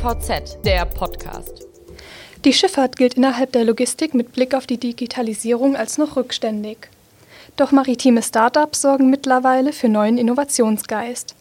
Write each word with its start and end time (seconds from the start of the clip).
DVZ, 0.00 0.64
der 0.64 0.86
Podcast. 0.86 1.66
Die 2.46 2.54
Schifffahrt 2.54 2.96
gilt 2.96 3.14
innerhalb 3.18 3.52
der 3.52 3.66
Logistik 3.66 4.14
mit 4.14 4.32
Blick 4.32 4.54
auf 4.54 4.66
die 4.66 4.78
Digitalisierung 4.78 5.76
als 5.76 5.98
noch 5.98 6.16
rückständig. 6.16 6.88
Doch 7.56 7.70
maritime 7.70 8.22
Startups 8.22 8.80
sorgen 8.80 9.10
mittlerweile 9.10 9.74
für 9.74 9.90
neuen 9.90 10.16
Innovationsgeist. 10.16 11.34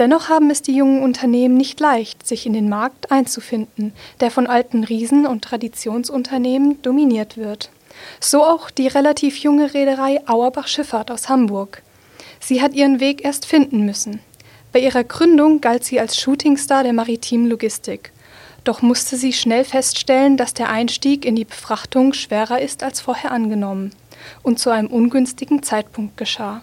Dennoch 0.00 0.28
haben 0.28 0.50
es 0.50 0.60
die 0.60 0.74
jungen 0.74 1.04
Unternehmen 1.04 1.56
nicht 1.56 1.78
leicht, 1.78 2.26
sich 2.26 2.46
in 2.46 2.52
den 2.52 2.68
Markt 2.68 3.12
einzufinden, 3.12 3.92
der 4.18 4.32
von 4.32 4.48
alten 4.48 4.82
Riesen 4.82 5.24
und 5.24 5.44
Traditionsunternehmen 5.44 6.82
dominiert 6.82 7.36
wird. 7.36 7.70
So 8.18 8.42
auch 8.42 8.70
die 8.70 8.88
relativ 8.88 9.36
junge 9.36 9.72
Reederei 9.72 10.20
Auerbach 10.26 10.66
Schifffahrt 10.66 11.12
aus 11.12 11.28
Hamburg. 11.28 11.82
Sie 12.40 12.60
hat 12.60 12.74
ihren 12.74 12.98
Weg 12.98 13.24
erst 13.24 13.46
finden 13.46 13.86
müssen. 13.86 14.18
Bei 14.72 14.78
ihrer 14.78 15.02
Gründung 15.02 15.60
galt 15.60 15.84
sie 15.84 15.98
als 15.98 16.18
Shootingstar 16.20 16.84
der 16.84 16.92
maritimen 16.92 17.48
Logistik. 17.48 18.12
Doch 18.62 18.82
musste 18.82 19.16
sie 19.16 19.32
schnell 19.32 19.64
feststellen, 19.64 20.36
dass 20.36 20.54
der 20.54 20.68
Einstieg 20.68 21.24
in 21.24 21.34
die 21.34 21.44
Befrachtung 21.44 22.12
schwerer 22.12 22.60
ist 22.60 22.82
als 22.82 23.00
vorher 23.00 23.32
angenommen 23.32 23.92
und 24.42 24.58
zu 24.58 24.70
einem 24.70 24.88
ungünstigen 24.88 25.62
Zeitpunkt 25.62 26.16
geschah. 26.16 26.62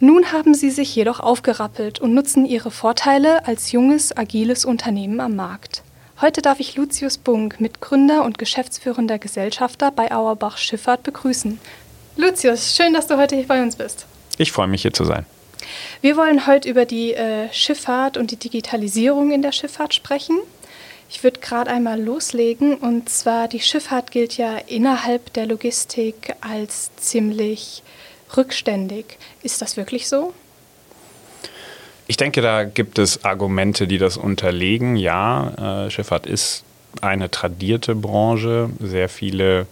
Nun 0.00 0.30
haben 0.32 0.54
sie 0.54 0.70
sich 0.70 0.94
jedoch 0.94 1.18
aufgerappelt 1.18 1.98
und 1.98 2.14
nutzen 2.14 2.46
ihre 2.46 2.70
Vorteile 2.70 3.46
als 3.46 3.72
junges, 3.72 4.16
agiles 4.16 4.64
Unternehmen 4.64 5.18
am 5.18 5.34
Markt. 5.34 5.82
Heute 6.20 6.40
darf 6.40 6.60
ich 6.60 6.76
Lucius 6.76 7.18
Bunk, 7.18 7.60
Mitgründer 7.60 8.24
und 8.24 8.38
geschäftsführender 8.38 9.18
Gesellschafter 9.18 9.90
bei 9.90 10.12
Auerbach 10.12 10.56
Schifffahrt, 10.56 11.02
begrüßen. 11.02 11.58
Lucius, 12.16 12.76
schön, 12.76 12.92
dass 12.92 13.08
du 13.08 13.16
heute 13.16 13.34
hier 13.34 13.46
bei 13.46 13.62
uns 13.62 13.74
bist. 13.74 14.06
Ich 14.36 14.52
freue 14.52 14.68
mich, 14.68 14.82
hier 14.82 14.92
zu 14.92 15.04
sein. 15.04 15.26
Wir 16.00 16.16
wollen 16.16 16.46
heute 16.46 16.68
über 16.68 16.84
die 16.84 17.14
äh, 17.14 17.52
Schifffahrt 17.52 18.16
und 18.16 18.30
die 18.30 18.36
Digitalisierung 18.36 19.32
in 19.32 19.42
der 19.42 19.52
Schifffahrt 19.52 19.94
sprechen. 19.94 20.38
Ich 21.10 21.24
würde 21.24 21.40
gerade 21.40 21.70
einmal 21.70 22.00
loslegen 22.00 22.74
und 22.74 23.08
zwar 23.08 23.48
die 23.48 23.60
Schifffahrt 23.60 24.10
gilt 24.10 24.36
ja 24.36 24.58
innerhalb 24.66 25.32
der 25.32 25.46
Logistik 25.46 26.34
als 26.40 26.94
ziemlich 26.96 27.82
rückständig. 28.36 29.18
Ist 29.42 29.62
das 29.62 29.76
wirklich 29.76 30.08
so? 30.08 30.34
Ich 32.06 32.16
denke, 32.16 32.40
da 32.40 32.64
gibt 32.64 32.98
es 32.98 33.24
Argumente, 33.24 33.86
die 33.86 33.98
das 33.98 34.16
unterlegen. 34.16 34.96
Ja, 34.96 35.86
äh, 35.86 35.90
Schifffahrt 35.90 36.26
ist 36.26 36.64
eine 37.00 37.30
tradierte 37.30 37.94
Branche. 37.94 38.70
Sehr 38.80 39.08
viele 39.08 39.66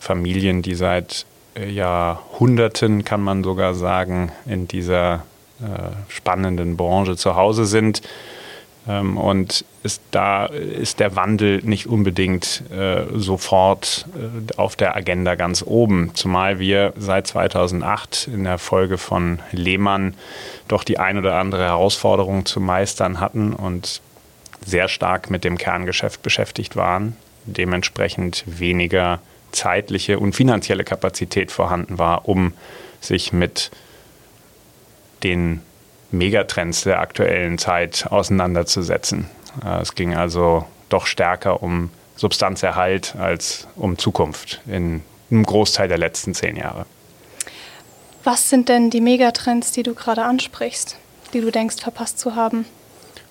Familien, 0.00 0.62
die 0.62 0.74
seit 0.74 1.24
Jahrhunderten, 1.60 3.04
kann 3.04 3.22
man 3.22 3.44
sogar 3.44 3.74
sagen, 3.74 4.32
in 4.46 4.68
dieser 4.68 5.24
äh, 5.60 5.90
spannenden 6.08 6.76
Branche 6.76 7.16
zu 7.16 7.36
Hause 7.36 7.66
sind. 7.66 8.02
Ähm, 8.88 9.16
und 9.16 9.64
ist, 9.82 10.02
da 10.10 10.46
ist 10.46 10.98
der 10.98 11.14
Wandel 11.14 11.60
nicht 11.62 11.86
unbedingt 11.86 12.64
äh, 12.70 13.04
sofort 13.14 14.06
äh, 14.16 14.56
auf 14.56 14.76
der 14.76 14.96
Agenda 14.96 15.34
ganz 15.34 15.62
oben, 15.64 16.10
zumal 16.14 16.58
wir 16.58 16.92
seit 16.96 17.26
2008 17.28 18.28
in 18.32 18.44
der 18.44 18.58
Folge 18.58 18.98
von 18.98 19.38
Lehmann 19.52 20.14
doch 20.68 20.84
die 20.84 20.98
ein 20.98 21.18
oder 21.18 21.36
andere 21.36 21.64
Herausforderung 21.64 22.44
zu 22.44 22.60
meistern 22.60 23.20
hatten 23.20 23.52
und 23.52 24.00
sehr 24.64 24.88
stark 24.88 25.30
mit 25.30 25.44
dem 25.44 25.58
Kerngeschäft 25.58 26.22
beschäftigt 26.22 26.76
waren, 26.76 27.16
dementsprechend 27.44 28.44
weniger 28.46 29.20
zeitliche 29.52 30.18
und 30.18 30.34
finanzielle 30.34 30.84
Kapazität 30.84 31.50
vorhanden 31.52 31.98
war, 31.98 32.28
um 32.28 32.52
sich 33.00 33.32
mit 33.32 33.70
den 35.22 35.60
Megatrends 36.10 36.82
der 36.82 37.00
aktuellen 37.00 37.58
Zeit 37.58 38.06
auseinanderzusetzen. 38.10 39.28
Äh, 39.64 39.80
es 39.80 39.94
ging 39.94 40.14
also 40.14 40.66
doch 40.88 41.06
stärker 41.06 41.62
um 41.62 41.90
Substanzerhalt 42.16 43.16
als 43.16 43.66
um 43.76 43.98
Zukunft 43.98 44.60
in 44.66 45.02
einem 45.30 45.44
Großteil 45.44 45.88
der 45.88 45.98
letzten 45.98 46.34
zehn 46.34 46.56
Jahre. 46.56 46.86
Was 48.24 48.50
sind 48.50 48.68
denn 48.68 48.90
die 48.90 49.00
Megatrends, 49.00 49.72
die 49.72 49.82
du 49.82 49.94
gerade 49.94 50.24
ansprichst, 50.24 50.96
die 51.32 51.40
du 51.40 51.50
denkst 51.50 51.80
verpasst 51.80 52.18
zu 52.20 52.36
haben? 52.36 52.66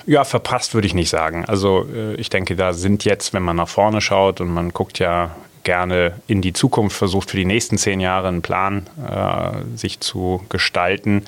Ja, 0.06 0.24
verpasst 0.24 0.74
würde 0.74 0.88
ich 0.88 0.94
nicht 0.94 1.09
sagen. 1.09 1.46
Also 1.46 1.86
äh, 1.94 2.16
ich 2.16 2.30
denke, 2.30 2.56
da 2.56 2.74
sind 2.74 3.06
jetzt, 3.06 3.34
wenn 3.34 3.44
man 3.44 3.56
nach 3.56 3.70
vorne 3.70 4.02
schaut 4.02 4.42
und 4.42 4.50
man 4.50 4.74
guckt 4.74 5.00
ja 5.00 5.36
gerne 5.64 6.14
in 6.28 6.42
die 6.42 6.54
Zukunft, 6.54 6.98
versucht 6.98 7.32
für 7.32 7.38
die 7.38 7.46
nächsten 7.46 7.78
zehn 7.78 8.00
Jahre 8.00 8.28
einen 8.28 8.42
Plan 8.42 8.88
äh, 9.08 9.78
sich 9.78 10.00
zu 10.00 10.44
gestalten, 10.50 11.24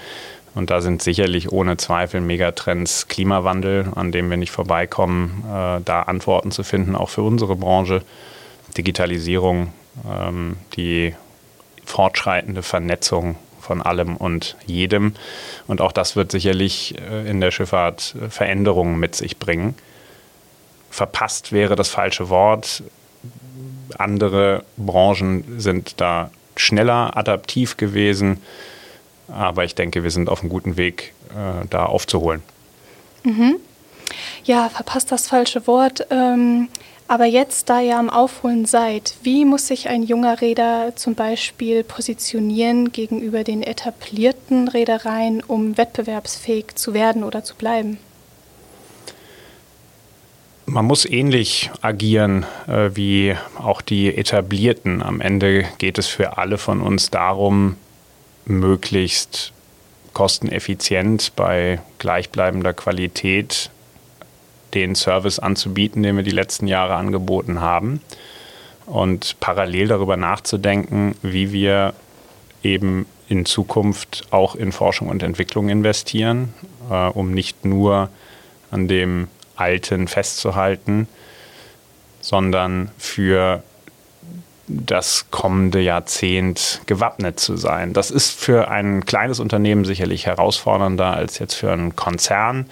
und 0.56 0.70
da 0.70 0.82
sind 0.82 1.02
sicherlich 1.02 1.52
ohne 1.52 1.78
Zweifel 1.78 2.22
Megatrends 2.22 3.08
Klimawandel, 3.08 3.88
an 3.96 4.12
dem 4.12 4.30
wir 4.30 4.38
nicht 4.38 4.52
vorbeikommen, 4.52 5.44
äh, 5.48 5.82
da 5.84 6.04
Antworten 6.04 6.52
zu 6.52 6.64
finden, 6.64 6.96
auch 6.96 7.10
für 7.10 7.24
unsere 7.24 7.56
Branche. 7.56 8.04
Digitalisierung, 8.78 9.74
ähm, 10.08 10.58
die 10.76 11.16
fortschreitende 11.86 12.64
Vernetzung 12.64 13.36
von 13.60 13.82
allem 13.82 14.16
und 14.16 14.56
jedem. 14.66 15.14
Und 15.68 15.82
auch 15.82 15.92
das 15.92 16.16
wird 16.16 16.32
sicherlich 16.32 16.96
äh, 17.00 17.30
in 17.30 17.42
der 17.42 17.52
Schifffahrt 17.52 18.16
Veränderungen 18.30 19.00
mit 19.00 19.16
sich 19.16 19.40
bringen. 19.40 19.76
Verpasst 20.90 21.52
wäre 21.52 21.76
das 21.76 21.90
falsche 21.90 22.30
Wort. 22.30 22.84
Andere 24.00 24.64
Branchen 24.78 25.60
sind 25.60 26.00
da 26.02 26.32
schneller 26.56 27.18
adaptiv 27.18 27.78
gewesen 27.78 28.40
aber 29.28 29.64
ich 29.64 29.76
denke, 29.76 30.04
wir 30.04 30.12
sind 30.12 30.30
auf 30.30 30.42
einem 30.42 30.50
guten 30.50 30.78
Weg, 30.78 31.14
äh, 31.30 31.66
da 31.70 31.86
aufzuholen. 31.86 32.42
Mhm. 33.24 33.56
Ja, 34.44 34.70
verpasst 34.70 35.12
das 35.12 35.28
falsche 35.28 35.66
Wort. 35.68 36.08
Ähm, 36.10 36.68
aber 37.08 37.26
jetzt, 37.26 37.70
da 37.70 37.82
ihr 37.82 37.98
am 37.98 38.10
Aufholen 38.10 38.66
seid, 38.66 39.16
wie 39.24 39.46
muss 39.46 39.68
sich 39.68 39.90
ein 39.90 40.04
junger 40.04 40.42
Räder 40.42 40.94
zum 40.96 41.16
Beispiel 41.16 41.84
positionieren 41.84 42.92
gegenüber 42.92 43.44
den 43.44 43.62
etablierten 43.62 44.68
Reedereien, 44.68 45.42
um 45.42 45.78
wettbewerbsfähig 45.78 46.76
zu 46.76 46.94
werden 46.94 47.24
oder 47.24 47.44
zu 47.44 47.56
bleiben? 47.56 47.98
Man 50.66 50.86
muss 50.86 51.06
ähnlich 51.06 51.72
agieren 51.82 52.46
äh, 52.68 52.92
wie 52.94 53.36
auch 53.58 53.82
die 53.82 54.16
etablierten. 54.16 55.02
Am 55.02 55.20
Ende 55.20 55.66
geht 55.78 55.98
es 55.98 56.08
für 56.08 56.38
alle 56.38 56.58
von 56.58 56.82
uns 56.82 57.10
darum, 57.10 57.76
möglichst 58.46 59.52
kosteneffizient 60.14 61.34
bei 61.36 61.82
gleichbleibender 62.00 62.74
Qualität 62.74 63.72
den 64.74 64.96
Service 64.96 65.40
anzubieten, 65.40 66.02
den 66.02 66.16
wir 66.16 66.24
die 66.24 66.32
letzten 66.32 66.68
Jahre 66.68 66.96
angeboten 66.96 67.62
haben. 67.62 68.02
Und 68.86 69.40
parallel 69.40 69.88
darüber 69.88 70.18
nachzudenken, 70.18 71.16
wie 71.22 71.52
wir 71.52 71.94
eben 72.64 73.06
in 73.28 73.46
Zukunft 73.46 74.24
auch 74.32 74.56
in 74.56 74.72
Forschung 74.72 75.10
und 75.10 75.24
Entwicklung 75.24 75.70
investieren, 75.70 76.54
äh, 76.90 77.08
um 77.08 77.32
nicht 77.32 77.66
nur 77.66 78.10
an 78.72 78.88
dem 78.88 79.28
Alten 79.56 80.08
festzuhalten, 80.08 81.08
sondern 82.22 82.92
für 82.98 83.64
das 84.68 85.26
kommende 85.30 85.82
Jahrzehnt 85.82 86.82
gewappnet 86.86 87.40
zu 87.40 87.58
sein. 87.58 87.94
Das 87.94 88.12
ist 88.12 88.32
für 88.32 88.70
ein 88.70 89.06
kleines 89.06 89.40
Unternehmen 89.40 89.86
sicherlich 89.86 90.26
herausfordernder 90.26 91.14
als 91.14 91.40
jetzt 91.40 91.56
für 91.56 91.72
einen 91.72 91.96
Konzern 91.96 92.70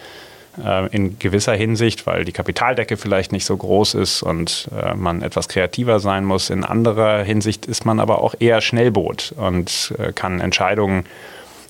äh, 0.64 0.88
in 0.88 1.20
gewisser 1.20 1.53
Hinsicht, 1.53 2.08
weil 2.08 2.24
die 2.24 2.31
Kapitaldecke 2.31 2.97
vielleicht 2.97 3.31
nicht 3.31 3.46
so 3.46 3.56
groß 3.56 3.96
ist 3.96 4.24
und 4.24 4.70
äh, 4.81 4.96
man 4.96 5.22
etwas 5.22 5.50
kreativer 5.50 6.00
sein 6.00 6.24
muss. 6.24 6.50
In 6.50 6.64
anderer 6.64 7.24
Hinsicht 7.24 7.66
ist 7.66 7.86
man 7.86 8.00
aber 8.00 8.22
auch 8.22 8.36
eher 8.40 8.62
Schnellboot 8.62 9.34
und 9.38 9.94
äh, 10.00 10.14
kann 10.14 10.40
Entscheidungen 10.40 11.06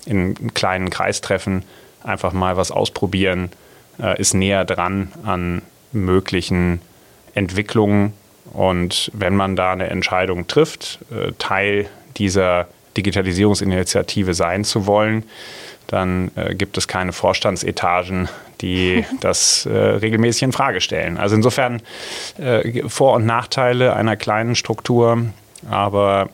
in 0.06 0.54
kleinen 0.54 0.90
Kreis 0.90 1.20
treffen, 1.20 1.64
einfach 2.02 2.32
mal 2.32 2.56
was 2.56 2.70
ausprobieren, 2.70 3.50
ist 4.16 4.34
näher 4.34 4.64
dran 4.64 5.12
an 5.24 5.62
möglichen 5.92 6.80
Entwicklungen 7.34 8.14
und 8.52 9.10
wenn 9.14 9.34
man 9.34 9.56
da 9.56 9.72
eine 9.72 9.88
Entscheidung 9.88 10.46
trifft, 10.46 10.98
äh, 11.10 11.32
Teil 11.38 11.86
dieser 12.16 12.68
Digitalisierungsinitiative 12.96 14.34
sein 14.34 14.64
zu 14.64 14.86
wollen, 14.86 15.24
dann 15.86 16.30
äh, 16.36 16.54
gibt 16.54 16.76
es 16.76 16.86
keine 16.88 17.12
Vorstandsetagen, 17.12 18.28
die 18.60 19.04
das 19.20 19.66
äh, 19.66 19.70
regelmäßig 19.70 20.42
in 20.42 20.52
Frage 20.52 20.80
stellen. 20.80 21.16
Also 21.16 21.34
insofern 21.36 21.80
äh, 22.38 22.86
Vor- 22.88 23.14
und 23.14 23.24
Nachteile 23.24 23.94
einer 23.94 24.16
kleinen 24.16 24.54
Struktur, 24.54 25.26
aber 25.70 26.28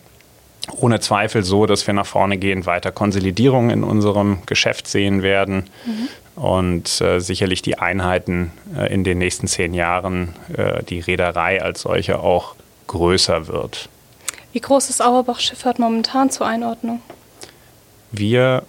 ohne 0.76 1.00
Zweifel 1.00 1.44
so, 1.44 1.64
dass 1.64 1.86
wir 1.86 1.94
nach 1.94 2.06
vorne 2.06 2.36
gehend 2.36 2.66
weiter 2.66 2.92
Konsolidierung 2.92 3.70
in 3.70 3.84
unserem 3.84 4.38
Geschäft 4.46 4.86
sehen 4.86 5.22
werden. 5.22 5.70
Mhm 5.86 6.08
und 6.38 7.00
äh, 7.00 7.18
sicherlich 7.18 7.62
die 7.62 7.78
Einheiten 7.78 8.52
äh, 8.76 8.92
in 8.92 9.02
den 9.02 9.18
nächsten 9.18 9.48
zehn 9.48 9.74
Jahren, 9.74 10.34
äh, 10.56 10.82
die 10.84 11.00
Reederei 11.00 11.60
als 11.60 11.82
solche 11.82 12.20
auch 12.20 12.54
größer 12.86 13.48
wird. 13.48 13.88
Wie 14.52 14.60
groß 14.60 14.88
ist 14.88 15.02
Auerbach 15.02 15.40
Schifffahrt 15.40 15.78
momentan 15.78 16.30
zur 16.30 16.46
Einordnung? 16.46 17.02
Wir 18.12 18.62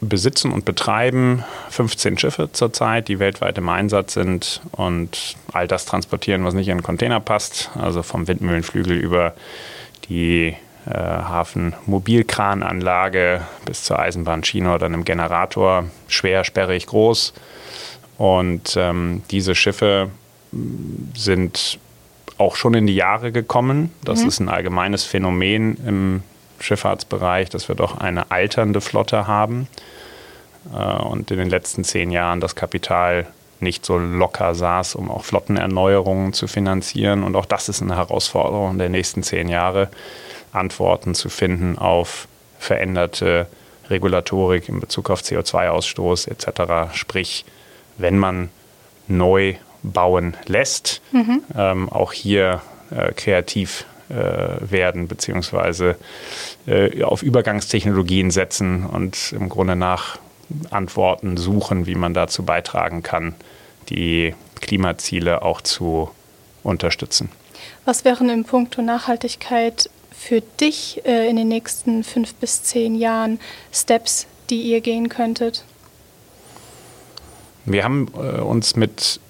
besitzen 0.00 0.52
und 0.52 0.64
betreiben 0.64 1.44
15 1.70 2.18
Schiffe 2.18 2.50
zurzeit, 2.52 3.08
die 3.08 3.18
weltweit 3.18 3.58
im 3.58 3.68
Einsatz 3.68 4.12
sind 4.14 4.60
und 4.72 5.36
all 5.52 5.66
das 5.66 5.86
transportieren, 5.86 6.44
was 6.44 6.54
nicht 6.54 6.68
in 6.68 6.78
den 6.78 6.84
Container 6.84 7.20
passt, 7.20 7.70
also 7.74 8.02
vom 8.02 8.28
Windmühlenflügel 8.28 8.96
über 8.96 9.34
die 10.08 10.54
Hafenmobilkrananlage 10.94 13.40
bis 13.64 13.84
zur 13.84 13.98
Eisenbahnschiene 13.98 14.74
oder 14.74 14.84
einem 14.86 15.04
Generator, 15.04 15.84
schwer, 16.08 16.44
sperrig, 16.44 16.86
groß. 16.86 17.32
Und 18.16 18.76
ähm, 18.76 19.22
diese 19.30 19.54
Schiffe 19.54 20.10
sind 21.14 21.78
auch 22.38 22.56
schon 22.56 22.74
in 22.74 22.86
die 22.86 22.94
Jahre 22.94 23.32
gekommen. 23.32 23.92
Das 24.04 24.22
mhm. 24.22 24.28
ist 24.28 24.40
ein 24.40 24.48
allgemeines 24.48 25.04
Phänomen 25.04 25.76
im 25.86 26.22
Schifffahrtsbereich, 26.60 27.50
dass 27.50 27.68
wir 27.68 27.74
doch 27.74 27.98
eine 27.98 28.30
alternde 28.30 28.80
Flotte 28.80 29.26
haben 29.26 29.68
äh, 30.72 31.02
und 31.02 31.30
in 31.30 31.38
den 31.38 31.50
letzten 31.50 31.84
zehn 31.84 32.10
Jahren 32.10 32.40
das 32.40 32.54
Kapital 32.54 33.26
nicht 33.60 33.84
so 33.84 33.98
locker 33.98 34.54
saß, 34.54 34.94
um 34.94 35.10
auch 35.10 35.24
Flottenerneuerungen 35.24 36.32
zu 36.32 36.46
finanzieren. 36.46 37.24
Und 37.24 37.36
auch 37.36 37.46
das 37.46 37.68
ist 37.68 37.82
eine 37.82 37.96
Herausforderung 37.96 38.78
der 38.78 38.88
nächsten 38.88 39.22
zehn 39.22 39.48
Jahre, 39.48 39.88
Antworten 40.52 41.14
zu 41.14 41.28
finden 41.28 41.78
auf 41.78 42.28
veränderte 42.58 43.46
Regulatorik 43.88 44.68
in 44.68 44.80
Bezug 44.80 45.10
auf 45.10 45.22
CO2-Ausstoß 45.22 46.28
etc. 46.28 46.94
Sprich, 46.94 47.44
wenn 47.96 48.18
man 48.18 48.50
neu 49.06 49.54
bauen 49.82 50.36
lässt, 50.46 51.00
mhm. 51.12 51.42
ähm, 51.56 51.88
auch 51.88 52.12
hier 52.12 52.60
äh, 52.90 53.12
kreativ 53.12 53.86
äh, 54.10 54.14
werden, 54.60 55.08
beziehungsweise 55.08 55.96
äh, 56.66 57.02
auf 57.02 57.22
Übergangstechnologien 57.22 58.30
setzen 58.30 58.84
und 58.84 59.32
im 59.32 59.48
Grunde 59.48 59.76
nach 59.76 60.18
Antworten 60.70 61.36
suchen, 61.36 61.86
wie 61.86 61.94
man 61.94 62.14
dazu 62.14 62.42
beitragen 62.42 63.02
kann, 63.02 63.34
die 63.90 64.34
Klimaziele 64.60 65.42
auch 65.42 65.60
zu 65.60 66.10
unterstützen. 66.62 67.30
Was 67.84 68.04
wären 68.04 68.28
im 68.30 68.44
Punkto 68.44 68.82
Nachhaltigkeit 68.82 69.90
für 70.18 70.40
dich 70.60 71.00
äh, 71.04 71.30
in 71.30 71.36
den 71.36 71.48
nächsten 71.48 72.02
fünf 72.02 72.34
bis 72.34 72.64
zehn 72.64 72.96
Jahren 72.96 73.38
Steps, 73.72 74.26
die 74.50 74.62
ihr 74.62 74.80
gehen 74.80 75.08
könntet? 75.08 75.64
Wir 77.64 77.84
haben 77.84 78.08
äh, 78.14 78.40
uns 78.40 78.74
mit 78.76 79.20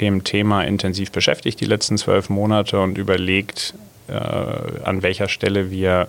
dem 0.00 0.22
Thema 0.22 0.62
intensiv 0.62 1.12
beschäftigt 1.12 1.60
die 1.60 1.64
letzten 1.64 1.96
zwölf 1.96 2.28
Monate 2.28 2.80
und 2.80 2.98
überlegt, 2.98 3.74
äh, 4.08 4.12
an 4.12 5.02
welcher 5.02 5.28
Stelle 5.28 5.70
wir 5.70 6.08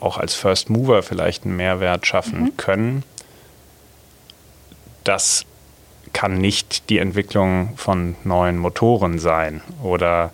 auch 0.00 0.18
als 0.18 0.34
First 0.34 0.68
Mover 0.68 1.02
vielleicht 1.02 1.44
einen 1.44 1.56
Mehrwert 1.56 2.06
schaffen 2.06 2.42
mhm. 2.42 2.56
können. 2.56 3.02
Das 5.04 5.46
kann 6.12 6.38
nicht 6.38 6.90
die 6.90 6.98
Entwicklung 6.98 7.76
von 7.76 8.14
neuen 8.24 8.58
Motoren 8.58 9.18
sein 9.18 9.62
oder 9.82 10.32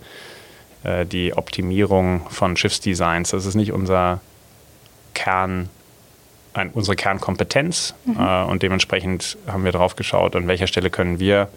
äh, 0.85 1.05
die 1.05 1.35
Optimierung 1.35 2.21
von 2.29 2.55
Schiffsdesigns. 2.55 3.31
Das 3.31 3.45
ist 3.45 3.55
nicht 3.55 3.71
unser 3.71 4.21
Kern, 5.13 5.69
ein, 6.53 6.69
unsere 6.71 6.95
Kernkompetenz. 6.95 7.95
Mhm. 8.05 8.19
Äh, 8.19 8.43
und 8.43 8.61
dementsprechend 8.63 9.37
haben 9.47 9.65
wir 9.65 9.71
darauf 9.71 9.95
geschaut, 9.95 10.35
an 10.35 10.47
welcher 10.47 10.67
Stelle 10.67 10.89
können 10.89 11.19
wir 11.19 11.49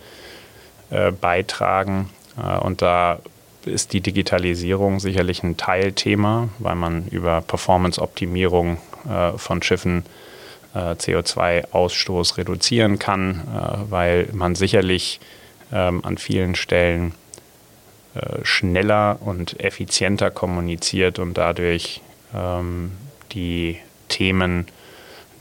äh, 0.91 1.13
beitragen. 1.13 2.09
Äh, 2.43 2.59
und 2.59 2.81
da 2.81 3.19
ist 3.67 3.93
die 3.93 4.01
Digitalisierung 4.01 4.99
sicherlich 4.99 5.43
ein 5.43 5.59
Teilthema, 5.59 6.49
weil 6.59 6.77
man 6.77 7.07
über 7.09 7.43
Performance-Optimierung 7.43 8.79
äh, 9.07 9.37
von 9.37 9.63
Schiffen 9.63 10.05
äh, 10.75 10.93
CO2-Ausstoß 10.93 12.39
reduzieren 12.39 12.99
kann, 12.99 13.43
weil 13.91 14.29
man 14.33 14.55
sicherlich 14.55 15.21
ähm, 15.73 16.03
an 16.05 16.17
vielen 16.17 16.55
Stellen 16.55 17.13
schneller 18.43 19.19
und 19.21 19.61
effizienter 19.61 20.31
kommuniziert 20.31 21.19
und 21.19 21.35
dadurch 21.35 22.01
ähm, 22.35 22.93
die 23.33 23.79
Themen, 24.09 24.67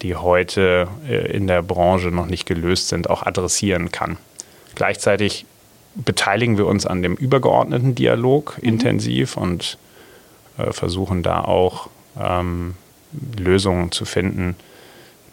die 0.01 0.15
heute 0.15 0.87
äh, 1.07 1.31
in 1.31 1.47
der 1.47 1.61
Branche 1.61 2.09
noch 2.09 2.27
nicht 2.27 2.45
gelöst 2.45 2.89
sind, 2.89 3.09
auch 3.09 3.23
adressieren 3.23 3.91
kann. 3.91 4.17
Gleichzeitig 4.75 5.45
beteiligen 5.95 6.57
wir 6.57 6.67
uns 6.67 6.85
an 6.85 7.01
dem 7.01 7.15
übergeordneten 7.15 7.95
Dialog 7.95 8.57
mhm. 8.57 8.69
intensiv 8.69 9.37
und 9.37 9.77
äh, 10.57 10.71
versuchen 10.71 11.23
da 11.23 11.41
auch 11.41 11.89
ähm, 12.19 12.75
Lösungen 13.37 13.91
zu 13.91 14.05
finden, 14.05 14.55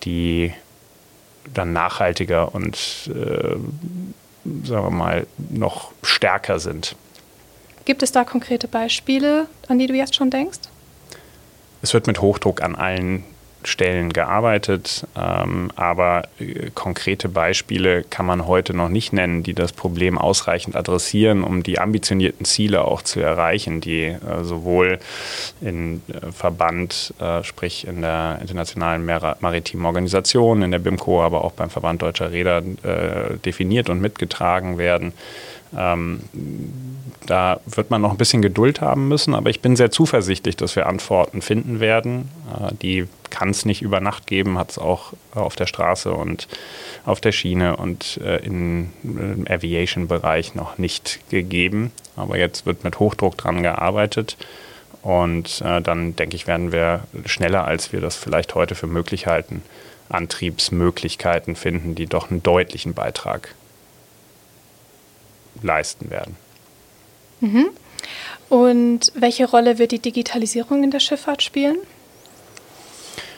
die 0.04 0.52
dann 1.52 1.72
nachhaltiger 1.72 2.54
und 2.54 3.10
äh, 3.14 3.56
sagen 4.64 4.86
wir 4.86 4.90
mal 4.90 5.26
noch 5.50 5.92
stärker 6.02 6.58
sind. 6.58 6.96
Gibt 7.84 8.02
es 8.02 8.12
da 8.12 8.24
konkrete 8.24 8.68
Beispiele, 8.68 9.46
an 9.68 9.78
die 9.78 9.86
du 9.86 9.94
jetzt 9.94 10.14
schon 10.14 10.30
denkst? 10.30 10.60
Es 11.82 11.92
wird 11.92 12.06
mit 12.06 12.20
Hochdruck 12.20 12.62
an 12.62 12.74
allen 12.74 13.24
Stellen 13.66 14.12
gearbeitet, 14.12 15.06
ähm, 15.16 15.70
aber 15.76 16.24
äh, 16.38 16.70
konkrete 16.74 17.28
Beispiele 17.28 18.04
kann 18.04 18.26
man 18.26 18.46
heute 18.46 18.74
noch 18.74 18.88
nicht 18.88 19.12
nennen, 19.12 19.42
die 19.42 19.54
das 19.54 19.72
Problem 19.72 20.18
ausreichend 20.18 20.76
adressieren, 20.76 21.42
um 21.42 21.62
die 21.62 21.78
ambitionierten 21.78 22.44
Ziele 22.44 22.84
auch 22.84 23.02
zu 23.02 23.20
erreichen, 23.20 23.80
die 23.80 24.04
äh, 24.04 24.18
sowohl 24.42 24.98
im 25.60 26.02
äh, 26.08 26.30
Verband, 26.32 27.14
äh, 27.20 27.42
sprich 27.42 27.86
in 27.86 28.02
der 28.02 28.38
Internationalen 28.40 29.04
Mar 29.04 29.36
Maritimen 29.40 29.86
Organisation, 29.86 30.62
in 30.62 30.70
der 30.70 30.78
BIMCO, 30.78 31.22
aber 31.22 31.44
auch 31.44 31.52
beim 31.52 31.70
Verband 31.70 32.02
Deutscher 32.02 32.32
Räder 32.32 32.58
äh, 32.58 33.38
definiert 33.44 33.88
und 33.88 34.00
mitgetragen 34.00 34.78
werden. 34.78 35.14
Ähm, 35.76 36.20
da 37.26 37.60
wird 37.66 37.90
man 37.90 38.02
noch 38.02 38.10
ein 38.10 38.18
bisschen 38.18 38.42
Geduld 38.42 38.80
haben 38.80 39.08
müssen, 39.08 39.34
aber 39.34 39.50
ich 39.50 39.60
bin 39.60 39.76
sehr 39.76 39.90
zuversichtlich, 39.90 40.56
dass 40.56 40.76
wir 40.76 40.86
Antworten 40.86 41.42
finden 41.42 41.80
werden. 41.80 42.28
Äh, 42.52 42.74
die 42.82 43.06
kann 43.30 43.50
es 43.50 43.64
nicht 43.64 43.82
über 43.82 44.00
Nacht 44.00 44.26
geben, 44.26 44.58
hat 44.58 44.72
es 44.72 44.78
auch 44.78 45.12
auf 45.34 45.56
der 45.56 45.66
Straße 45.66 46.12
und 46.12 46.48
auf 47.04 47.20
der 47.20 47.32
Schiene 47.32 47.76
und 47.76 48.20
äh, 48.22 48.36
im 48.44 48.90
Aviation-Bereich 49.48 50.54
noch 50.54 50.78
nicht 50.78 51.20
gegeben. 51.30 51.92
Aber 52.16 52.38
jetzt 52.38 52.66
wird 52.66 52.84
mit 52.84 52.98
Hochdruck 53.00 53.36
dran 53.36 53.62
gearbeitet. 53.62 54.36
Und 55.02 55.60
äh, 55.62 55.82
dann 55.82 56.16
denke 56.16 56.36
ich, 56.36 56.46
werden 56.46 56.72
wir 56.72 57.00
schneller, 57.26 57.66
als 57.66 57.92
wir 57.92 58.00
das 58.00 58.16
vielleicht 58.16 58.54
heute 58.54 58.74
für 58.74 58.86
möglich 58.86 59.26
halten, 59.26 59.62
Antriebsmöglichkeiten 60.08 61.56
finden, 61.56 61.94
die 61.94 62.06
doch 62.06 62.30
einen 62.30 62.42
deutlichen 62.42 62.94
Beitrag 62.94 63.54
leisten 65.62 66.10
werden. 66.10 66.36
Mhm. 67.40 67.66
Und 68.48 69.12
welche 69.14 69.48
Rolle 69.48 69.78
wird 69.78 69.92
die 69.92 69.98
Digitalisierung 69.98 70.84
in 70.84 70.90
der 70.90 71.00
Schifffahrt 71.00 71.42
spielen? 71.42 71.76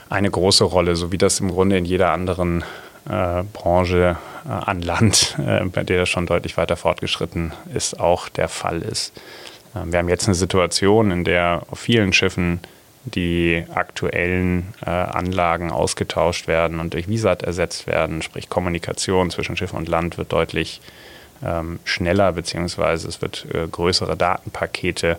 Eine 0.08 0.30
große 0.30 0.64
Rolle, 0.64 0.96
so 0.96 1.11
wie 1.12 1.18
das 1.18 1.40
im 1.40 1.50
Grunde 1.50 1.76
in 1.76 1.85
jeder 1.85 2.12
anderen 2.12 2.64
äh, 3.08 3.42
Branche 3.52 4.16
äh, 4.44 4.49
an 4.49 4.82
Land, 4.82 5.37
äh, 5.38 5.64
bei 5.64 5.85
der 5.85 6.00
das 6.00 6.08
schon 6.08 6.26
deutlich 6.26 6.56
weiter 6.56 6.76
fortgeschritten 6.76 7.52
ist, 7.75 7.99
auch 7.99 8.28
der 8.28 8.49
Fall 8.49 8.82
ist. 8.82 9.12
Ähm, 9.75 9.92
wir 9.92 9.99
haben 9.99 10.08
jetzt 10.08 10.26
eine 10.26 10.35
Situation, 10.35 11.11
in 11.11 11.25
der 11.25 11.62
auf 11.70 11.78
vielen 11.78 12.12
Schiffen 12.12 12.61
die 13.04 13.64
aktuellen 13.73 14.75
äh, 14.85 14.90
Anlagen 14.90 15.70
ausgetauscht 15.70 16.49
werden 16.49 16.80
und 16.80 16.94
durch 16.94 17.08
Visat 17.08 17.42
ersetzt 17.42 17.87
werden, 17.87 18.23
sprich 18.23 18.49
Kommunikation 18.49 19.30
zwischen 19.30 19.56
Schiff 19.56 19.73
und 19.73 19.88
Land 19.88 20.18
wird 20.18 20.32
deutlich 20.32 20.80
ähm, 21.45 21.78
schneller, 21.85 22.33
beziehungsweise 22.33 23.09
es 23.09 23.23
wird 23.23 23.47
äh, 23.52 23.66
größere 23.66 24.16
Datenpakete 24.16 25.19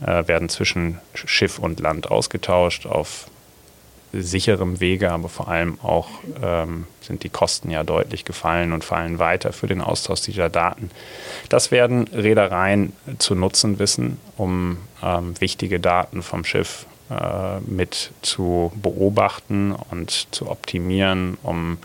äh, 0.00 0.28
werden 0.28 0.48
zwischen 0.48 1.00
Schiff 1.14 1.58
und 1.58 1.80
Land 1.80 2.10
ausgetauscht 2.10 2.86
auf 2.86 3.26
sicherem 4.12 4.80
Wege, 4.80 5.12
aber 5.12 5.28
vor 5.28 5.48
allem 5.48 5.78
auch 5.82 6.08
ähm, 6.42 6.86
sind 7.00 7.22
die 7.22 7.28
Kosten 7.28 7.70
ja 7.70 7.84
deutlich 7.84 8.24
gefallen 8.24 8.72
und 8.72 8.84
fallen 8.84 9.18
weiter 9.18 9.52
für 9.52 9.66
den 9.66 9.80
Austausch 9.80 10.22
dieser 10.22 10.48
Daten. 10.48 10.90
Das 11.48 11.70
werden 11.70 12.08
Reedereien 12.08 12.92
zu 13.18 13.34
nutzen 13.34 13.78
wissen, 13.78 14.18
um 14.36 14.78
ähm, 15.02 15.38
wichtige 15.40 15.80
Daten 15.80 16.22
vom 16.22 16.44
Schiff 16.44 16.86
äh, 17.10 17.60
mit 17.60 18.12
zu 18.22 18.72
beobachten 18.76 19.74
und 19.90 20.28
zu 20.30 20.48
optimieren, 20.50 21.36
um 21.42 21.78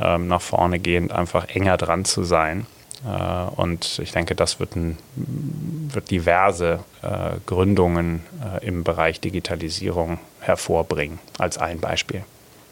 ähm, 0.00 0.28
nach 0.28 0.42
vorne 0.42 0.78
gehend 0.78 1.12
einfach 1.12 1.48
enger 1.48 1.76
dran 1.76 2.04
zu 2.04 2.24
sein. 2.24 2.66
Äh, 3.04 3.60
und 3.60 3.98
ich 4.02 4.12
denke, 4.12 4.34
das 4.34 4.60
wird, 4.60 4.76
ein, 4.76 4.98
wird 5.14 6.10
diverse 6.10 6.80
äh, 7.02 7.36
Gründungen 7.46 8.22
äh, 8.42 8.66
im 8.66 8.84
Bereich 8.84 9.20
Digitalisierung 9.20 10.18
hervorbringen, 10.40 11.18
als 11.38 11.58
ein 11.58 11.80
Beispiel. 11.80 12.24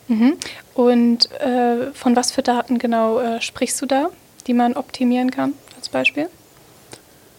Mhm. 0.08 0.34
Und 0.74 1.30
äh, 1.32 1.92
von 1.92 2.16
was 2.16 2.32
für 2.32 2.42
Daten 2.42 2.78
genau 2.78 3.40
sprichst 3.40 3.80
du 3.82 3.86
da, 3.86 4.08
die 4.46 4.54
man 4.54 4.74
optimieren 4.74 5.30
kann, 5.30 5.52
als 5.76 5.88
Beispiel? 5.88 6.28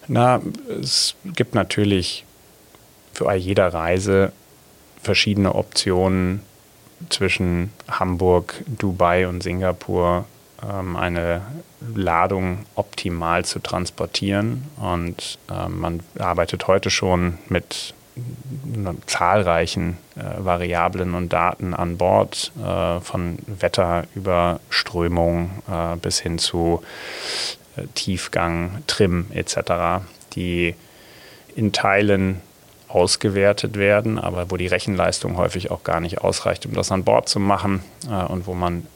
Na, 0.07 0.41
es 0.79 1.15
gibt 1.25 1.55
natürlich 1.55 2.25
für 3.13 3.33
jeder 3.33 3.73
Reise 3.73 4.31
verschiedene 5.01 5.55
Optionen, 5.55 6.41
zwischen 7.09 7.71
Hamburg, 7.89 8.63
Dubai 8.67 9.27
und 9.27 9.41
Singapur 9.41 10.25
ähm, 10.67 10.95
eine 10.95 11.41
Ladung 11.93 12.65
optimal 12.75 13.45
zu 13.45 13.59
transportieren. 13.59 14.65
Und 14.77 15.39
ähm, 15.51 15.79
man 15.79 15.99
arbeitet 16.17 16.67
heute 16.67 16.89
schon 16.89 17.37
mit 17.47 17.93
zahlreichen 19.05 19.97
äh, 20.15 20.43
Variablen 20.43 21.13
und 21.13 21.31
Daten 21.31 21.73
an 21.73 21.97
Bord, 21.97 22.51
äh, 22.61 22.99
von 22.99 23.37
Wetter 23.47 24.05
über 24.15 24.59
Strömung 24.69 25.51
äh, 25.69 25.95
bis 25.97 26.19
hin 26.19 26.37
zu 26.37 26.83
äh, 27.77 27.87
Tiefgang, 27.95 28.83
Trim 28.87 29.27
etc., 29.33 30.03
die 30.33 30.75
in 31.55 31.71
Teilen 31.71 32.41
ausgewertet 32.87 33.77
werden, 33.77 34.17
aber 34.17 34.49
wo 34.51 34.57
die 34.57 34.67
Rechenleistung 34.67 35.37
häufig 35.37 35.71
auch 35.71 35.83
gar 35.83 35.99
nicht 35.99 36.21
ausreicht, 36.21 36.65
um 36.65 36.73
das 36.73 36.91
an 36.91 37.03
Bord 37.03 37.29
zu 37.29 37.39
machen 37.39 37.83
äh, 38.09 38.25
und 38.25 38.47
wo 38.47 38.53
man 38.53 38.87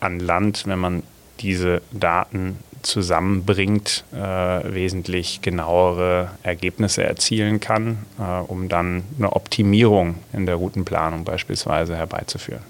an 0.00 0.20
Land, 0.20 0.66
wenn 0.66 0.78
man 0.78 1.02
diese 1.40 1.82
Daten 1.92 2.58
zusammenbringt, 2.82 4.04
äh, 4.12 4.16
wesentlich 4.18 5.40
genauere 5.42 6.30
Ergebnisse 6.42 7.02
erzielen 7.02 7.60
kann, 7.60 7.98
äh, 8.18 8.22
um 8.22 8.68
dann 8.68 9.04
eine 9.18 9.32
Optimierung 9.32 10.16
in 10.32 10.46
der 10.46 10.56
Routenplanung 10.56 11.24
beispielsweise 11.24 11.96
herbeizuführen. 11.96 12.62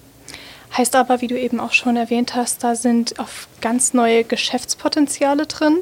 Heißt 0.76 0.96
aber, 0.96 1.20
wie 1.20 1.28
du 1.28 1.38
eben 1.38 1.60
auch 1.60 1.72
schon 1.72 1.96
erwähnt 1.96 2.34
hast, 2.34 2.64
da 2.64 2.74
sind 2.74 3.18
auch 3.20 3.28
ganz 3.60 3.94
neue 3.94 4.24
Geschäftspotenziale 4.24 5.46
drin 5.46 5.78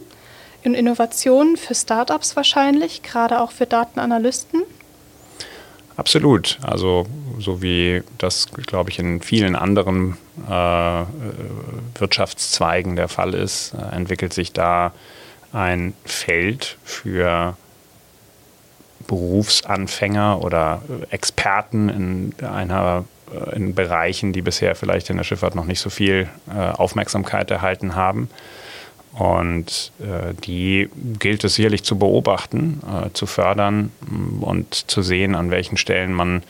und 0.64 0.74
Innovationen 0.74 1.56
für 1.56 1.74
Startups 1.74 2.36
wahrscheinlich, 2.36 3.02
gerade 3.02 3.40
auch 3.40 3.52
für 3.52 3.66
Datenanalysten. 3.66 4.62
Absolut. 5.96 6.58
Also 6.62 7.06
so 7.38 7.62
wie 7.62 8.02
das, 8.18 8.48
glaube 8.66 8.90
ich, 8.90 8.98
in 8.98 9.20
vielen 9.20 9.56
anderen 9.56 10.16
äh, 10.48 11.04
Wirtschaftszweigen 11.98 12.96
der 12.96 13.08
Fall 13.08 13.34
ist, 13.34 13.74
äh, 13.74 13.94
entwickelt 13.94 14.32
sich 14.32 14.52
da 14.52 14.92
ein 15.52 15.92
Feld 16.04 16.78
für 16.82 17.56
Berufsanfänger 19.06 20.42
oder 20.42 20.82
Experten 21.10 21.88
in 21.88 22.46
einer 22.46 23.04
äh, 23.32 23.56
in 23.56 23.74
Bereichen, 23.74 24.32
die 24.32 24.42
bisher 24.42 24.74
vielleicht 24.74 25.10
in 25.10 25.16
der 25.16 25.24
Schifffahrt 25.24 25.54
noch 25.54 25.66
nicht 25.66 25.80
so 25.80 25.90
viel 25.90 26.28
äh, 26.48 26.58
Aufmerksamkeit 26.58 27.50
erhalten 27.50 27.94
haben. 27.94 28.30
Und 29.12 29.92
äh, 30.00 30.32
die 30.44 30.88
gilt 31.18 31.44
es 31.44 31.56
sicherlich 31.56 31.84
zu 31.84 31.98
beobachten, 31.98 32.80
äh, 32.86 33.10
zu 33.12 33.26
fördern 33.26 33.92
mm, 34.00 34.42
und 34.42 34.90
zu 34.90 35.02
sehen, 35.02 35.34
an 35.34 35.50
welchen 35.50 35.76
Stellen 35.76 36.14
man 36.14 36.42